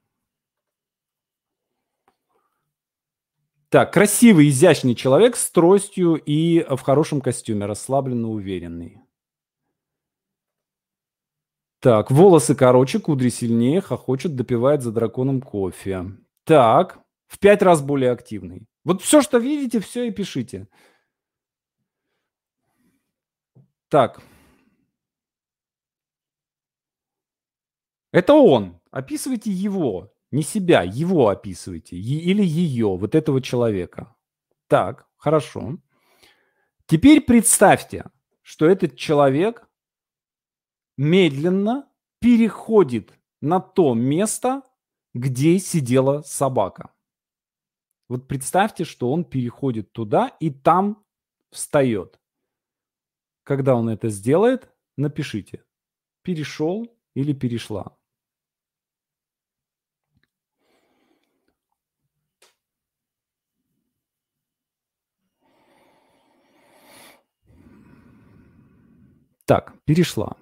[3.69, 9.04] Так, красивый, изящный человек с тростью и в хорошем костюме, расслабленно уверенный.
[11.85, 16.17] Так, волосы короче, кудри сильнее, хохочет, допивает за драконом кофе.
[16.45, 18.67] Так, в пять раз более активный.
[18.85, 20.67] Вот все, что видите, все и пишите.
[23.91, 24.23] Так.
[28.13, 28.81] Это он.
[28.91, 30.11] Описывайте его.
[30.31, 31.97] Не себя, его описывайте.
[31.97, 34.17] Или ее, вот этого человека.
[34.69, 35.77] Так, хорошо.
[36.87, 38.07] Теперь представьте,
[38.41, 39.64] что этот человек
[40.97, 41.89] медленно
[42.21, 44.63] переходит на то место,
[45.13, 46.93] где сидела собака.
[48.09, 51.05] Вот представьте, что он переходит туда и там
[51.51, 52.21] встает.
[53.45, 55.65] Когда он это сделает, напишите.
[56.23, 57.97] Перешел или перешла.
[69.47, 70.39] Так, перешла.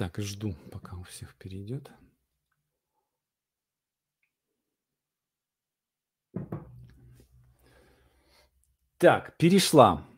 [0.00, 1.90] Так, жду, пока у всех перейдет.
[8.96, 10.08] Так, перешла.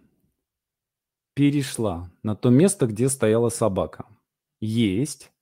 [1.35, 4.07] Перешла на то место, где стояла собака.
[4.61, 5.33] Есть.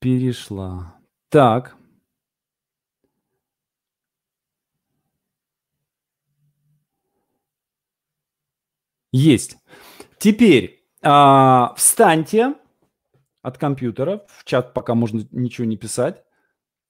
[0.00, 1.00] Перешла.
[1.28, 1.76] Так.
[9.12, 9.56] Есть.
[10.18, 12.54] Теперь а, встаньте
[13.42, 16.22] от компьютера, в чат пока можно ничего не писать.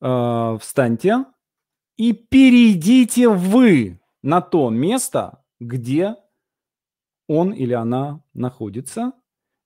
[0.00, 1.24] А, встаньте
[1.96, 6.16] и перейдите вы на то место, где
[7.28, 9.12] он или она находится,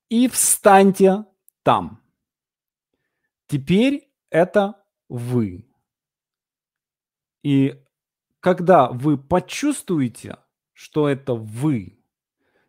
[0.09, 1.24] и встаньте
[1.62, 2.03] там.
[3.49, 5.68] Теперь это вы.
[7.42, 7.82] И
[8.40, 10.38] когда вы почувствуете,
[10.72, 11.95] что это вы,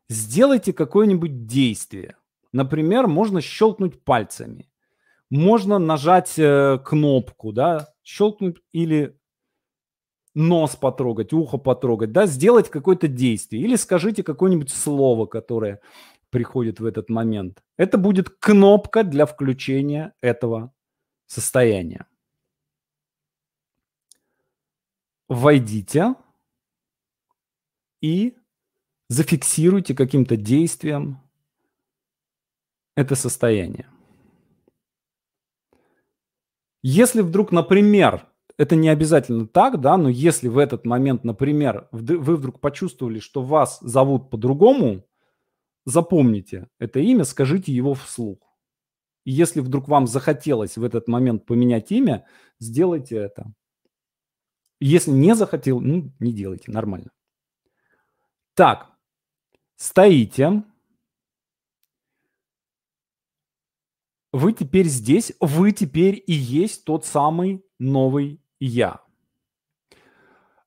[0.10, 2.16] сделайте какое-нибудь действие.
[2.52, 4.70] Например, можно щелкнуть пальцами,
[5.30, 9.20] можно нажать э, кнопку, да, щелкнуть или
[10.34, 13.64] нос потрогать, ухо потрогать, да, сделать какое-то действие.
[13.64, 15.82] Или скажите какое-нибудь слово, которое
[16.30, 17.64] приходит в этот момент.
[17.76, 20.74] Это будет кнопка для включения этого
[21.26, 22.06] состояния.
[25.28, 26.16] Войдите
[28.02, 28.38] и
[29.10, 31.22] зафиксируйте каким-то действием
[32.96, 33.88] это состояние.
[36.82, 38.28] Если вдруг, например,
[38.58, 43.44] это не обязательно так, да, но если в этот момент, например, вы вдруг почувствовали, что
[43.44, 45.06] вас зовут по-другому,
[45.86, 48.40] запомните это имя, скажите его вслух.
[49.26, 52.26] И если вдруг вам захотелось в этот момент поменять имя,
[52.60, 53.54] сделайте это.
[54.80, 57.12] Если не захотел, ну, не делайте, нормально.
[58.54, 58.97] Так,
[59.78, 60.64] стоите.
[64.34, 69.02] Вы теперь здесь, вы теперь и есть тот самый новый я.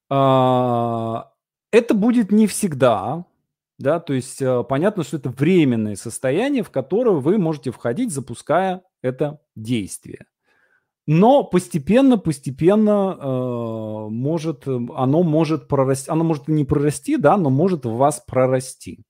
[0.09, 1.33] А,
[1.71, 3.27] это будет не всегда,
[3.79, 8.83] да, то есть э, понятно, что это временное состояние, в которое вы можете входить, запуская
[9.03, 10.27] это действие.
[11.07, 17.85] Но постепенно, постепенно э, может, оно может прорасти, оно может не прорасти, да, но может
[17.85, 19.05] в вас прорасти.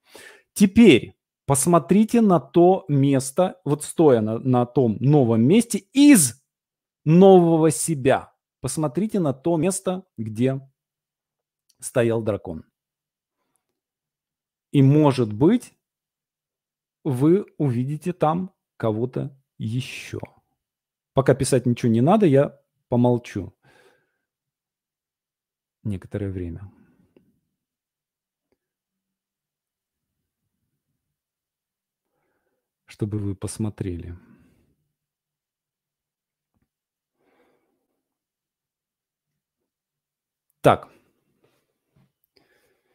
[0.52, 1.14] Теперь
[1.46, 6.42] посмотрите на то место, вот стоя на, на том новом месте из
[7.04, 8.32] нового себя.
[8.60, 10.60] Посмотрите на то место, где
[11.80, 12.64] стоял дракон.
[14.70, 15.74] И может быть,
[17.04, 20.20] вы увидите там кого-то еще.
[21.12, 23.52] Пока писать ничего не надо, я помолчу
[25.82, 26.70] некоторое время.
[32.86, 34.16] Чтобы вы посмотрели.
[40.60, 40.88] Так.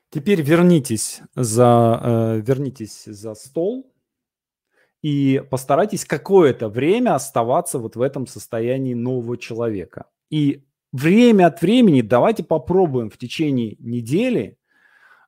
[0.09, 3.91] Теперь вернитесь за, э, вернитесь за стол
[5.06, 10.08] и постарайтесь какое-то время оставаться вот в этом состоянии нового человека.
[10.32, 14.58] И время от времени давайте попробуем в течение недели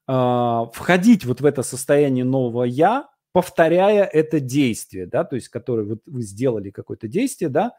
[0.07, 5.83] э, входить вот в это состояние нового я, повторяя это действие, да, то есть которое
[5.83, 7.73] вот вы сделали какое-то действие, да,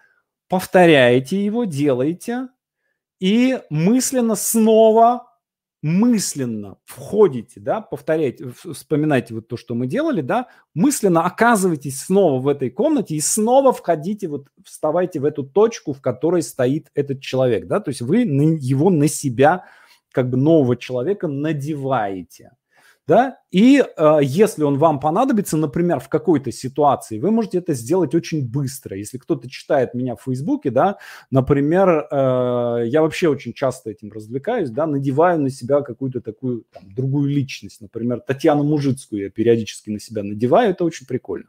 [0.48, 2.46] повторяете его, делаете
[3.18, 5.27] и мысленно снова
[5.82, 12.48] мысленно входите, да, повторяйте, вспоминайте вот то, что мы делали, да, мысленно оказываетесь снова в
[12.48, 17.66] этой комнате и снова входите, вот вставайте в эту точку, в которой стоит этот человек,
[17.66, 19.64] да, то есть вы его на себя,
[20.10, 22.52] как бы нового человека надеваете
[23.08, 28.14] да, и э, если он вам понадобится, например, в какой-то ситуации, вы можете это сделать
[28.14, 28.98] очень быстро.
[28.98, 30.98] Если кто-то читает меня в Фейсбуке, да,
[31.30, 36.82] например, э, я вообще очень часто этим развлекаюсь, да, надеваю на себя какую-то такую там,
[36.94, 41.48] другую личность, например, Татьяну Мужицкую я периодически на себя надеваю, это очень прикольно,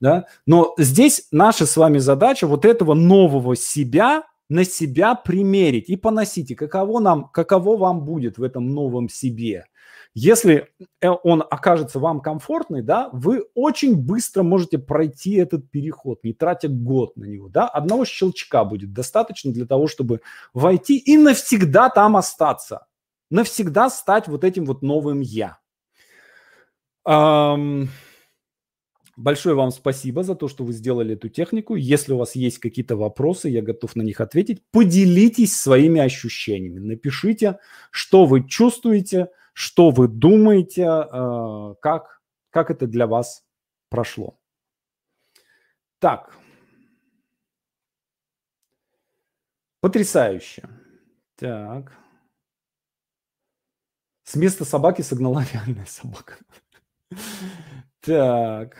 [0.00, 5.96] да, но здесь наша с вами задача вот этого нового себя на себя примерить и
[5.96, 9.66] поносить, и каково нам, каково вам будет в этом новом себе–
[10.14, 10.68] если
[11.00, 16.68] э, он окажется вам комфортный, да, вы очень быстро можете пройти этот переход, не тратя
[16.68, 17.68] год на него, да.
[17.68, 20.20] Одного щелчка будет достаточно для того, чтобы
[20.52, 22.86] войти и навсегда там остаться,
[23.30, 25.58] навсегда стать вот этим вот новым я.
[27.06, 27.88] Эм...
[29.16, 31.76] Большое вам спасибо за то, что вы сделали эту технику.
[31.76, 34.60] Если у вас есть какие-то вопросы, я готов на них ответить.
[34.72, 36.80] Поделитесь своими ощущениями.
[36.80, 37.58] Напишите,
[37.92, 43.44] что вы чувствуете, что вы думаете, э, как, как это для вас
[43.88, 44.38] прошло.
[46.00, 46.36] Так.
[49.80, 50.68] Потрясающе.
[51.36, 51.96] Так.
[54.24, 56.36] С места собаки согнала реальная собака.
[58.00, 58.76] Так.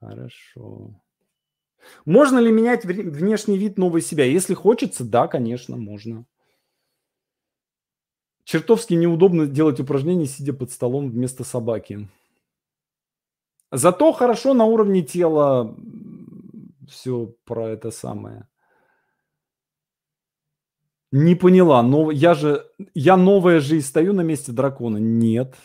[0.00, 1.00] Хорошо.
[2.04, 4.24] Можно ли менять внешний вид нового себя?
[4.24, 6.24] Если хочется, да, конечно, можно.
[8.52, 12.06] Чертовски неудобно делать упражнения, сидя под столом вместо собаки.
[13.70, 15.74] Зато хорошо на уровне тела
[16.86, 18.46] все про это самое.
[21.12, 24.98] Не поняла, но я же, я новая же и стою на месте дракона.
[24.98, 25.56] Нет.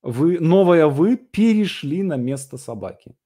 [0.00, 3.18] Вы, новая вы перешли на место собаки.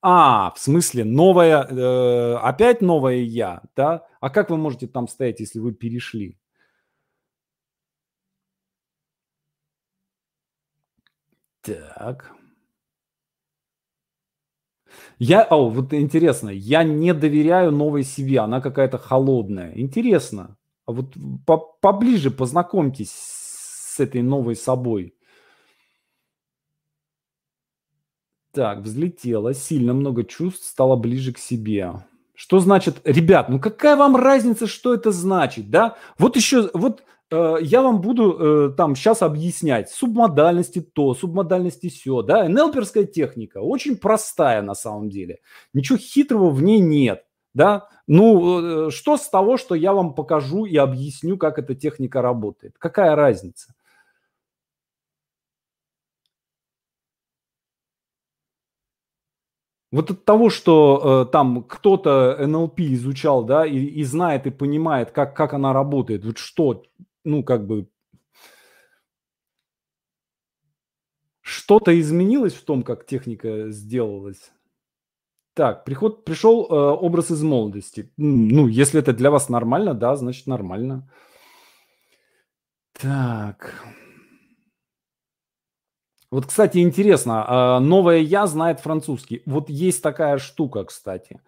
[0.00, 4.06] А, в смысле, новая, э, опять новая я, да?
[4.22, 6.39] А как вы можете там стоять, если вы перешли?
[11.62, 12.32] Так.
[15.18, 19.72] Я, о, вот интересно, я не доверяю новой себе, она какая-то холодная.
[19.76, 20.56] Интересно.
[20.86, 21.14] А вот
[21.46, 25.14] по поближе познакомьтесь с этой новой собой.
[28.52, 32.04] Так, взлетела, сильно много чувств, стало ближе к себе.
[32.34, 35.96] Что значит, ребят, ну какая вам разница, что это значит, да?
[36.18, 39.90] Вот еще, вот я вам буду э, там сейчас объяснять.
[39.90, 43.58] Субмодальности то, субмодальности все, да, НЛПерская техника.
[43.58, 45.38] Очень простая на самом деле,
[45.72, 47.24] ничего хитрого в ней нет,
[47.54, 52.22] да, ну э, что с того, что я вам покажу и объясню, как эта техника
[52.22, 53.74] работает, какая разница?
[59.92, 65.10] Вот от того, что э, там кто-то НЛП изучал, да, и, и знает и понимает,
[65.10, 66.84] как, как она работает, вот что,
[67.30, 67.88] ну, как бы
[71.40, 74.52] что-то изменилось в том, как техника сделалась?
[75.54, 78.12] Так, приход, пришел э, образ из молодости.
[78.16, 81.10] Ну, если это для вас нормально, да, значит нормально.
[82.92, 83.74] Так.
[86.30, 89.42] Вот, кстати, интересно, а, новое «я» знает французский.
[89.46, 91.40] Вот есть такая штука, кстати.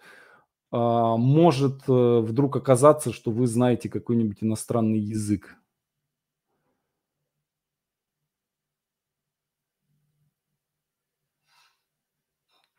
[0.73, 5.57] А, может э, вдруг оказаться, что вы знаете какой-нибудь иностранный язык.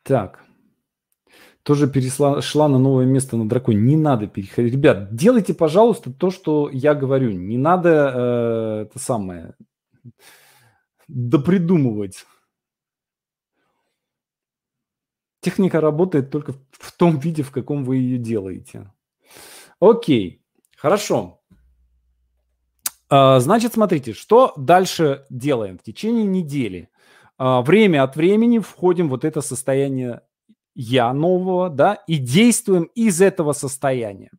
[0.04, 0.44] Так.
[1.64, 3.80] Тоже перешла шла на новое место на драконе.
[3.80, 4.74] Не надо переходить.
[4.74, 7.30] Ребят, делайте, пожалуйста, то, что я говорю.
[7.32, 9.54] Не надо э, это самое
[11.08, 12.26] допридумывать.
[15.40, 18.92] Техника работает только в том виде, в каком вы ее делаете.
[19.78, 20.42] Окей,
[20.76, 21.42] хорошо.
[23.10, 26.88] А, значит, смотрите, что дальше делаем в течение недели.
[27.36, 30.22] А, время от времени входим в вот это состояние
[30.74, 34.30] я нового, да, и действуем из этого состояния.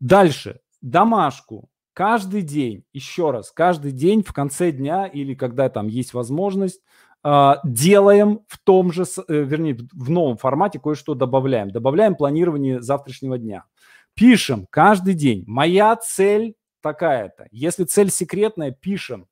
[0.00, 6.12] Дальше домашку каждый день, еще раз, каждый день в конце дня или когда там есть
[6.12, 6.80] возможность,
[7.22, 11.70] а, делаем в том же, э, вернее, в новом формате кое-что добавляем.
[11.70, 13.64] Добавляем планирование завтрашнего дня.
[14.12, 15.44] Пишем каждый день.
[15.46, 17.48] Моя цель такая-то.
[17.50, 19.26] Если цель секретная, пишем.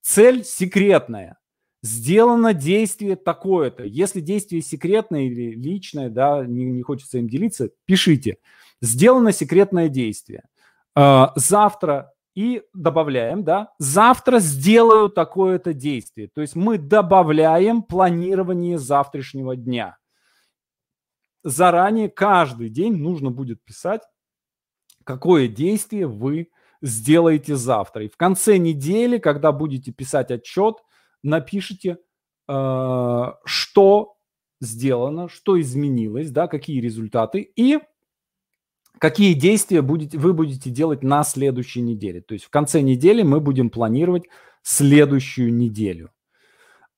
[0.00, 1.38] Цель секретная.
[1.84, 3.84] Сделано действие такое-то.
[3.84, 8.38] Если действие секретное или личное, да, не, не хочется им делиться, пишите.
[8.80, 10.44] Сделано секретное действие.
[10.96, 16.30] Э, завтра и добавляем, да, завтра сделаю такое-то действие.
[16.34, 19.98] То есть мы добавляем планирование завтрашнего дня.
[21.42, 24.00] Заранее каждый день нужно будет писать,
[25.04, 26.48] какое действие вы
[26.80, 28.04] сделаете завтра.
[28.04, 30.76] И в конце недели, когда будете писать отчет,
[31.24, 31.98] напишите,
[32.48, 34.16] э, что
[34.60, 37.80] сделано, что изменилось, да, какие результаты, и
[38.98, 42.20] какие действия будете, вы будете делать на следующей неделе.
[42.20, 44.24] То есть в конце недели мы будем планировать
[44.62, 46.10] следующую неделю.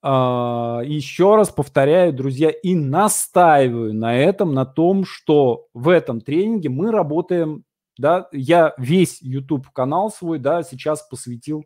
[0.03, 6.68] А, еще раз повторяю, друзья, и настаиваю на этом, на том, что в этом тренинге
[6.68, 7.64] мы работаем,
[7.99, 11.64] да, я весь YouTube канал свой, да, сейчас посвятил,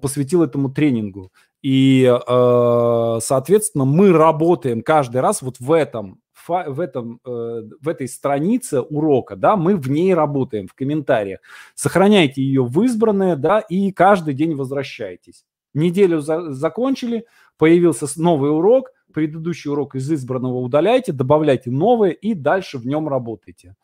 [0.00, 1.30] посвятил этому тренингу.
[1.62, 8.08] И, э, соответственно, мы работаем каждый раз вот в этом в, этом, э, в этой
[8.08, 11.40] странице урока, да, мы в ней работаем, в комментариях.
[11.74, 15.44] Сохраняйте ее в избранное, да, и каждый день возвращайтесь.
[15.74, 17.26] Неделю за, закончили,
[17.58, 23.76] появился новый урок, предыдущий урок из избранного удаляйте, добавляйте новые и дальше в нем работайте.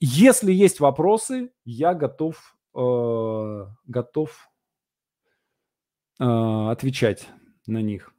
[0.00, 4.47] Если есть вопросы, я готов, э, готов
[6.18, 7.28] отвечать
[7.66, 8.12] на них.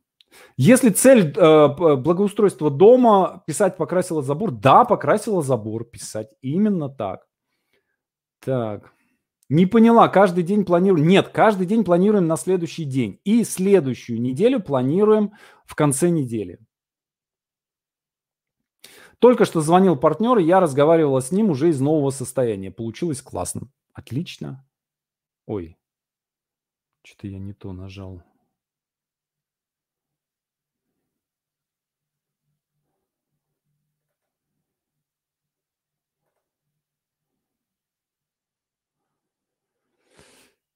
[0.57, 7.25] Если цель э, благоустройства дома, писать покрасила забор, да, покрасила забор, писать именно так.
[8.39, 8.93] Так.
[9.49, 11.07] Не поняла, каждый день планируем.
[11.07, 13.19] Нет, каждый день планируем на следующий день.
[13.23, 15.33] И следующую неделю планируем
[15.65, 16.59] в конце недели.
[19.17, 22.71] Только что звонил партнер, и я разговаривала с ним уже из нового состояния.
[22.71, 23.69] Получилось классно.
[23.93, 24.65] Отлично.
[25.47, 25.78] Ой,
[27.03, 28.21] что-то я не то нажал.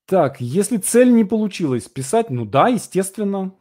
[0.05, 3.53] Так, если цель не получилась писать, ну да, естественно.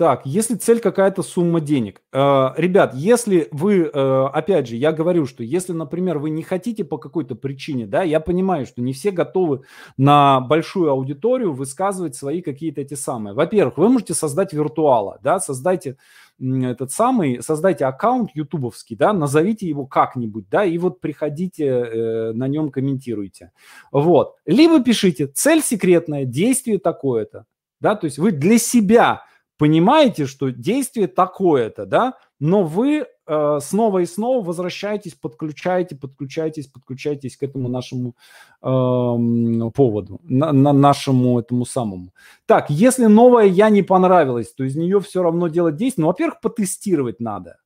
[0.00, 2.00] Так, если цель какая-то сумма денег.
[2.10, 6.84] Э, ребят, если вы, э, опять же, я говорю, что если, например, вы не хотите
[6.84, 9.60] по какой-то причине, да, я понимаю, что не все готовы
[9.98, 13.34] на большую аудиторию высказывать свои какие-то эти самые.
[13.34, 15.98] Во-первых, вы можете создать виртуала, да, создайте
[16.40, 22.48] этот самый, создайте аккаунт ютубовский, да, назовите его как-нибудь, да, и вот приходите, э, на
[22.48, 23.52] нем комментируйте.
[23.92, 24.36] Вот.
[24.46, 27.44] Либо пишите, цель секретная, действие такое-то,
[27.82, 29.24] да, то есть вы для себя
[29.60, 37.36] понимаете, что действие такое-то, да, но вы э, снова и снова возвращаетесь, подключаете, подключаетесь, подключаетесь
[37.36, 38.14] к этому нашему
[38.62, 42.14] э, поводу, на, на нашему этому самому.
[42.46, 46.04] Так, если новая я не понравилась, то из нее все равно делать действие.
[46.04, 47.58] Ну, во-первых, потестировать надо.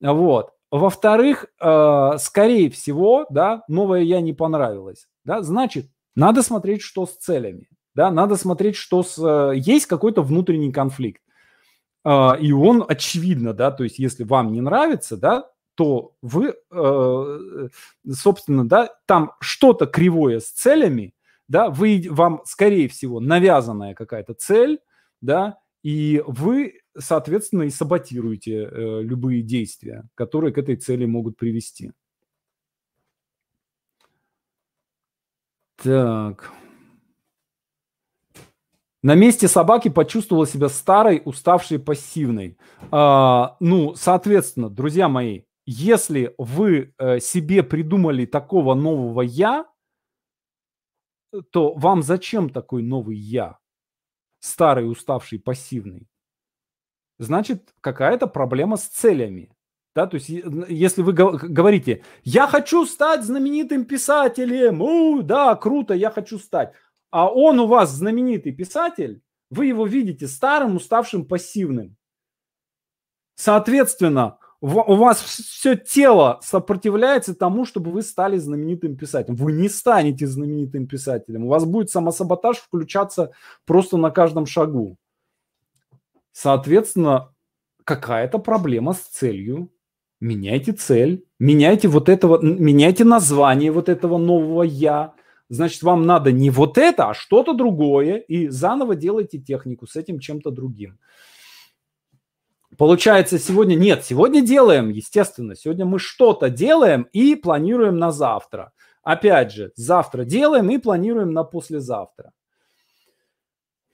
[0.00, 0.52] Вот.
[0.70, 5.06] Во-вторых, э, скорее всего, да, новая я не понравилась.
[5.26, 7.68] Да, значит, надо смотреть, что с целями.
[7.94, 9.18] Да, надо смотреть, что с...
[9.18, 11.21] Э, есть какой-то внутренний конфликт.
[12.04, 17.68] А, и он очевидно, да, то есть если вам не нравится, да, то вы, э,
[18.12, 21.14] собственно, да, там что-то кривое с целями,
[21.48, 24.80] да, вы, вам, скорее всего, навязанная какая-то цель,
[25.20, 31.92] да, и вы, соответственно, и саботируете э, любые действия, которые к этой цели могут привести.
[35.76, 36.52] Так.
[39.02, 42.56] На месте собаки почувствовала себя старой, уставшей, пассивной.
[42.92, 49.66] А, ну, соответственно, друзья мои, если вы э, себе придумали такого нового я,
[51.50, 53.58] то вам зачем такой новый я?
[54.38, 56.08] Старый, уставший, пассивный.
[57.18, 59.52] Значит, какая-то проблема с целями.
[59.94, 66.10] Да, то есть, если вы говорите, я хочу стать знаменитым писателем, у, да, круто, я
[66.10, 66.72] хочу стать
[67.12, 71.96] а он у вас знаменитый писатель, вы его видите старым, уставшим, пассивным.
[73.34, 79.36] Соответственно, у вас все тело сопротивляется тому, чтобы вы стали знаменитым писателем.
[79.36, 81.44] Вы не станете знаменитым писателем.
[81.44, 83.32] У вас будет самосаботаж включаться
[83.66, 84.96] просто на каждом шагу.
[86.32, 87.34] Соответственно,
[87.84, 89.70] какая-то проблема с целью.
[90.20, 95.14] Меняйте цель, меняйте вот этого, меняйте название вот этого нового я,
[95.52, 100.18] значит, вам надо не вот это, а что-то другое, и заново делайте технику с этим
[100.18, 100.98] чем-то другим.
[102.78, 108.72] Получается, сегодня нет, сегодня делаем, естественно, сегодня мы что-то делаем и планируем на завтра.
[109.02, 112.32] Опять же, завтра делаем и планируем на послезавтра.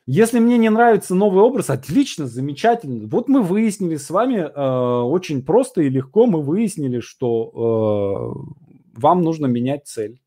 [0.07, 3.09] Если мне не нравится новый образ, отлично, замечательно.
[3.09, 9.23] Вот мы выяснили с вами э, очень просто и легко, мы выяснили, что э, вам
[9.23, 10.21] нужно менять цель.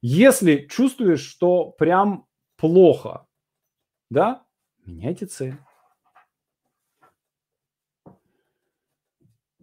[0.00, 2.26] Если чувствуешь, что прям
[2.56, 3.26] плохо,
[4.10, 4.46] да,
[4.84, 5.56] меняйте цель.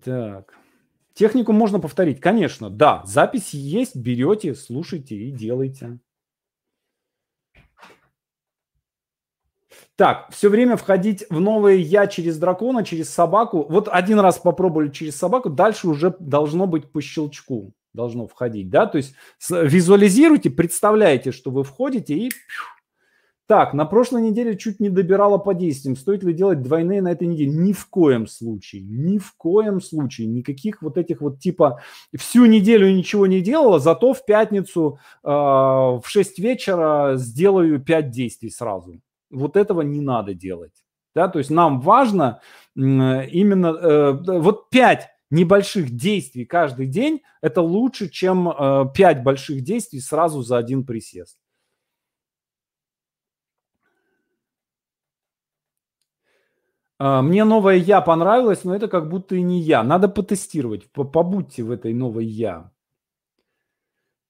[0.04, 0.54] Так.
[1.14, 3.02] Технику можно повторить, конечно, да.
[3.06, 6.00] Запись есть, берете, слушайте и делайте.
[9.96, 13.66] Так, все время входить в новое я через дракона, через собаку.
[13.70, 18.86] Вот один раз попробовали через собаку, дальше уже должно быть по щелчку, должно входить, да?
[18.86, 19.16] То есть
[19.50, 22.32] визуализируйте, представляете, что вы входите и
[23.48, 25.96] так, на прошлой неделе чуть не добирала по действиям.
[25.96, 27.52] Стоит ли делать двойные на этой неделе?
[27.52, 28.82] Ни в коем случае.
[28.82, 30.28] Ни в коем случае.
[30.28, 31.80] Никаких вот этих вот типа
[32.18, 38.50] всю неделю ничего не делала, зато в пятницу э, в 6 вечера сделаю 5 действий
[38.50, 39.00] сразу.
[39.30, 40.74] Вот этого не надо делать.
[41.14, 41.28] Да?
[41.28, 42.42] То есть нам важно
[42.76, 50.00] именно э, вот 5 небольших действий каждый день, это лучше, чем э, 5 больших действий
[50.00, 51.38] сразу за один присест.
[56.98, 59.84] А, мне новое я понравилось, но это как будто и не я.
[59.84, 60.90] Надо потестировать.
[60.92, 62.72] Побудьте в этой новой я.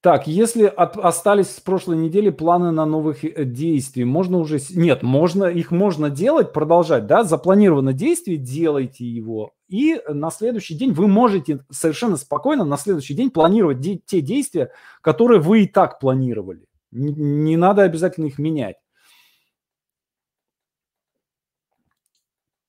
[0.02, 4.60] Так, если от, остались с прошлой недели планы на новых э, действий, можно уже...
[4.76, 9.55] Нет, можно, их можно делать, продолжать, да, запланировано действие, делайте его.
[9.68, 14.72] И на следующий день вы можете совершенно спокойно на следующий день планировать де- те действия,
[15.02, 16.68] которые вы и так планировали.
[16.92, 18.78] Не, не надо обязательно их менять.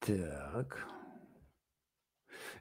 [0.01, 0.87] Так.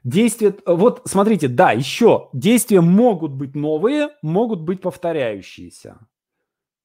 [0.04, 5.98] Действия, вот смотрите, да, еще действия могут быть новые, могут быть повторяющиеся.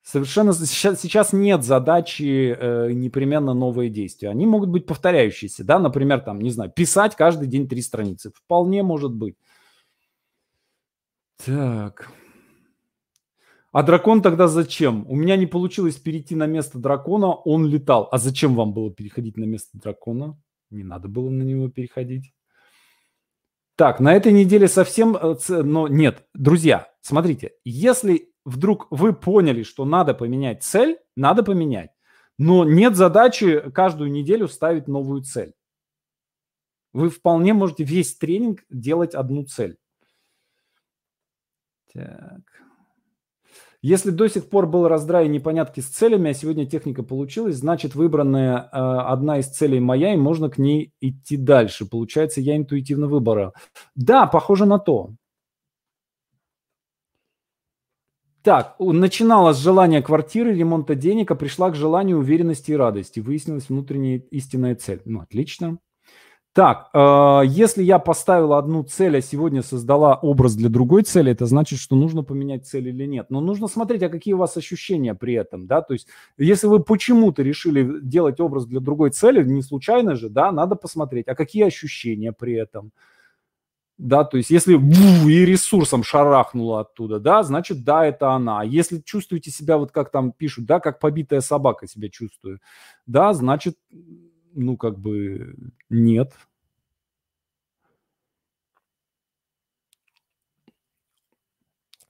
[0.03, 4.29] Совершенно сейчас, нет задачи э, непременно новые действия.
[4.29, 8.31] Они могут быть повторяющиеся, да, например, там, не знаю, писать каждый день три страницы.
[8.31, 9.35] Вполне может быть.
[11.45, 12.11] Так.
[13.71, 15.05] А дракон тогда зачем?
[15.07, 18.09] У меня не получилось перейти на место дракона, он летал.
[18.11, 20.37] А зачем вам было переходить на место дракона?
[20.71, 22.33] Не надо было на него переходить.
[23.75, 25.15] Так, на этой неделе совсем...
[25.15, 31.91] Э, но нет, друзья, смотрите, если вдруг вы поняли, что надо поменять цель, надо поменять.
[32.37, 35.53] Но нет задачи каждую неделю ставить новую цель.
[36.93, 39.77] Вы вполне можете весь тренинг делать одну цель.
[41.93, 42.41] Так.
[43.83, 47.95] Если до сих пор был раздрай и непонятки с целями, а сегодня техника получилась, значит
[47.95, 51.87] выбранная э, одна из целей моя, и можно к ней идти дальше.
[51.89, 53.53] Получается, я интуитивно выбора.
[53.95, 55.15] Да, похоже на то.
[58.43, 63.19] Так, начинала с желания квартиры, ремонта денег, а пришла к желанию уверенности и радости.
[63.19, 65.01] Выяснилась внутренняя истинная цель.
[65.05, 65.77] Ну, отлично.
[66.53, 71.45] Так, э, если я поставила одну цель, а сегодня создала образ для другой цели, это
[71.45, 73.27] значит, что нужно поменять цель или нет.
[73.29, 76.81] Но нужно смотреть, а какие у вас ощущения при этом, да, то есть если вы
[76.81, 81.63] почему-то решили делать образ для другой цели, не случайно же, да, надо посмотреть, а какие
[81.63, 82.91] ощущения при этом,
[84.01, 88.61] да, то есть если бу, и ресурсом шарахнуло оттуда, да, значит, да, это она.
[88.61, 92.59] А если чувствуете себя, вот как там пишут, да, как побитая собака себя чувствую,
[93.05, 93.77] да, значит,
[94.53, 95.55] ну, как бы
[95.89, 96.33] нет.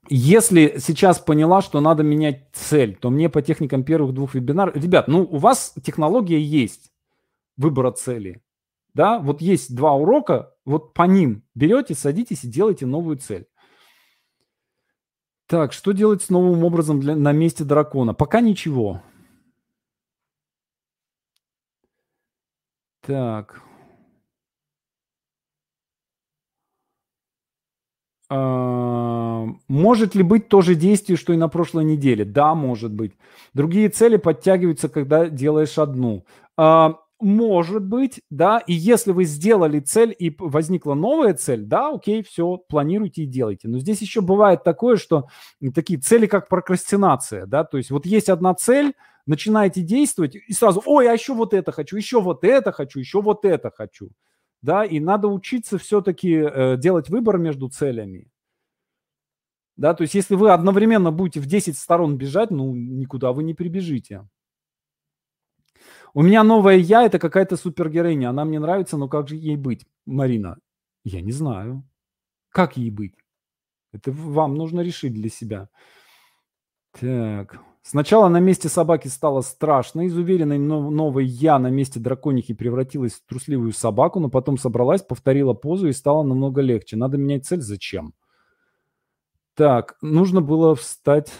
[0.08, 4.74] Если сейчас поняла, что надо менять цель, то мне по техникам первых двух вебинаров...
[4.76, 6.90] Ребят, ну, у вас технология есть
[7.58, 8.42] выбора цели.
[8.94, 13.46] Да, вот есть два урока, вот по ним берете, садитесь и делаете новую цель.
[15.46, 18.14] Так, что делать с новым образом для, на месте дракона?
[18.14, 19.02] Пока ничего.
[23.02, 23.62] Так.
[28.30, 32.24] А, может ли быть то же действие, что и на прошлой неделе?
[32.24, 33.12] Да, может быть.
[33.52, 36.24] Другие цели подтягиваются, когда делаешь одну.
[36.56, 42.22] А, может быть, да, и если вы сделали цель и возникла новая цель, да, окей,
[42.22, 43.68] все, планируйте и делайте.
[43.68, 45.28] Но здесь еще бывает такое, что
[45.74, 48.94] такие цели, как прокрастинация, да, то есть вот есть одна цель,
[49.26, 53.22] начинаете действовать и сразу, ой, а еще вот это хочу, еще вот это хочу, еще
[53.22, 54.10] вот это хочу.
[54.60, 58.28] Да, и надо учиться все-таки э, делать выбор между целями.
[59.76, 63.54] Да, то есть если вы одновременно будете в 10 сторон бежать, ну, никуда вы не
[63.54, 64.28] прибежите.
[66.14, 68.30] У меня новая я– это какая-то супергероиня.
[68.30, 70.58] Она мне нравится, но как же ей быть, Марина?
[71.04, 71.84] Я не знаю.
[72.50, 73.14] Как ей быть?
[73.92, 75.68] Это вам нужно решить для себя.
[77.00, 77.58] Так.
[77.82, 80.02] Сначала на месте собаки стало страшно.
[80.02, 85.54] Из уверенной новой я на месте драконихи превратилась в трусливую собаку, но потом собралась, повторила
[85.54, 86.96] позу и стало намного легче.
[86.96, 87.60] Надо менять цель.
[87.60, 88.14] Зачем?
[89.54, 91.32] Так, нужно было встать...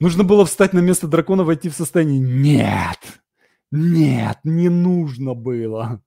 [0.00, 2.18] Нужно было встать на место дракона, войти в состояние.
[2.20, 2.98] Нет,
[3.70, 6.02] нет, не нужно было.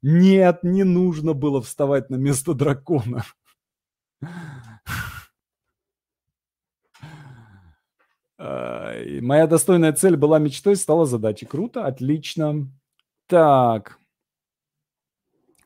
[0.00, 3.24] Нет, не нужно было вставать на место дракона.
[8.38, 11.46] Моя достойная цель была мечтой, стала задачей.
[11.46, 12.70] Круто, отлично.
[13.26, 13.98] Так.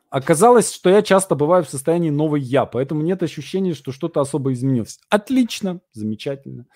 [0.09, 4.53] Оказалось, что я часто бываю в состоянии новой я, поэтому нет ощущения, что что-то особо
[4.53, 4.99] изменилось.
[5.09, 6.67] Отлично, замечательно.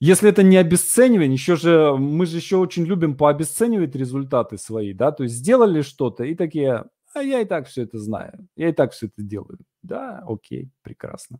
[0.00, 5.12] Если это не обесценивание, еще же мы же еще очень любим пообесценивать результаты свои, да,
[5.12, 8.72] то есть сделали что-то и такие, а я и так все это знаю, я и
[8.72, 9.58] так все это делаю.
[9.82, 11.38] Да, окей, прекрасно.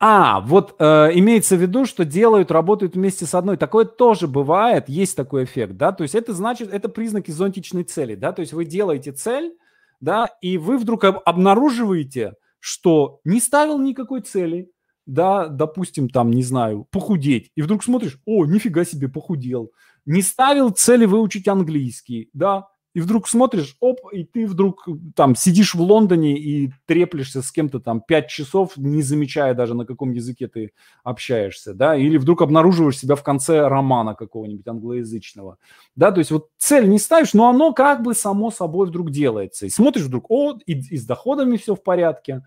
[0.00, 3.56] А, вот э, имеется в виду, что делают, работают вместе с одной.
[3.56, 8.16] Такое тоже бывает, есть такой эффект, да, то есть это значит, это признаки зонтичной цели,
[8.16, 9.56] да, то есть вы делаете цель,
[10.00, 14.70] да, и вы вдруг обнаруживаете, что не ставил никакой цели,
[15.08, 19.72] да, допустим, там, не знаю, похудеть, и вдруг смотришь, о, нифига себе, похудел.
[20.04, 25.74] Не ставил цели выучить английский, да, и вдруг смотришь, оп, и ты вдруг там сидишь
[25.74, 30.46] в Лондоне и треплешься с кем-то там пять часов, не замечая даже, на каком языке
[30.46, 30.72] ты
[31.04, 35.56] общаешься, да, или вдруг обнаруживаешь себя в конце романа какого-нибудь англоязычного,
[35.96, 39.64] да, то есть вот цель не ставишь, но оно как бы само собой вдруг делается.
[39.64, 42.42] И смотришь вдруг, о, и, и с доходами все в порядке,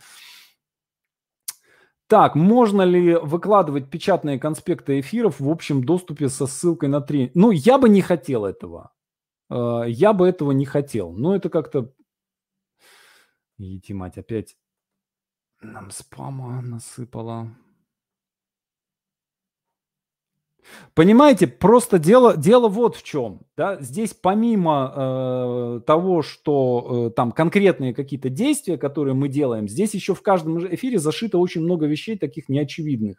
[2.12, 7.32] так, можно ли выкладывать печатные конспекты эфиров в общем доступе со ссылкой на тренинг?
[7.36, 8.92] Ну, я бы не хотел этого.
[9.50, 11.14] Э, я бы этого не хотел.
[11.14, 11.94] Но это как-то...
[13.58, 14.58] Идите, мать, опять
[15.62, 17.48] нам спама насыпала.
[20.94, 23.42] Понимаете, просто дело, дело вот в чем.
[23.58, 23.78] Да?
[23.82, 30.14] Здесь помимо э, того, что э, там конкретные какие-то действия, которые мы делаем, здесь еще
[30.14, 33.18] в каждом эфире зашито очень много вещей таких неочевидных.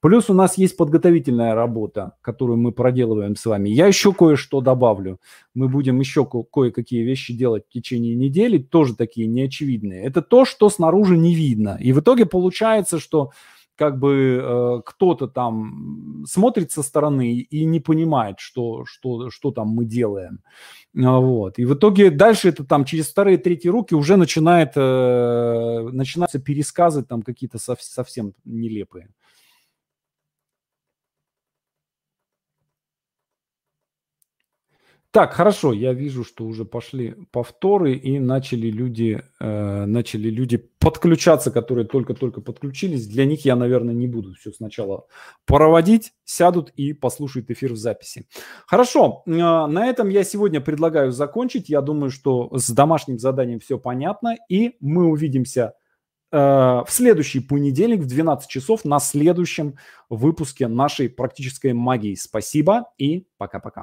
[0.00, 3.68] Плюс у нас есть подготовительная работа, которую мы проделываем с вами.
[3.68, 5.20] Я еще кое-что добавлю.
[5.54, 10.04] Мы будем еще ко- кое-какие вещи делать в течение недели, тоже такие неочевидные.
[10.04, 11.76] Это то, что снаружи не видно.
[11.80, 13.30] И в итоге получается, что
[13.76, 19.68] как бы э, кто-то там смотрит со стороны и не понимает, что, что, что там
[19.68, 20.40] мы делаем.
[20.96, 21.58] А, вот.
[21.58, 27.02] И в итоге дальше это там через вторые, третьи руки уже начинает, э, начинаются пересказы
[27.02, 29.08] там какие-то сов, совсем нелепые.
[35.12, 41.50] Так, хорошо, я вижу, что уже пошли повторы и начали люди, э, начали люди подключаться,
[41.50, 43.06] которые только-только подключились.
[43.06, 45.04] Для них я, наверное, не буду все сначала
[45.44, 48.26] проводить, сядут и послушают эфир в записи.
[48.66, 51.68] Хорошо, э, на этом я сегодня предлагаю закончить.
[51.68, 55.74] Я думаю, что с домашним заданием все понятно, и мы увидимся
[56.32, 59.74] э, в следующий понедельник в 12 часов на следующем
[60.08, 62.14] выпуске нашей практической магии.
[62.14, 63.80] Спасибо и пока-пока.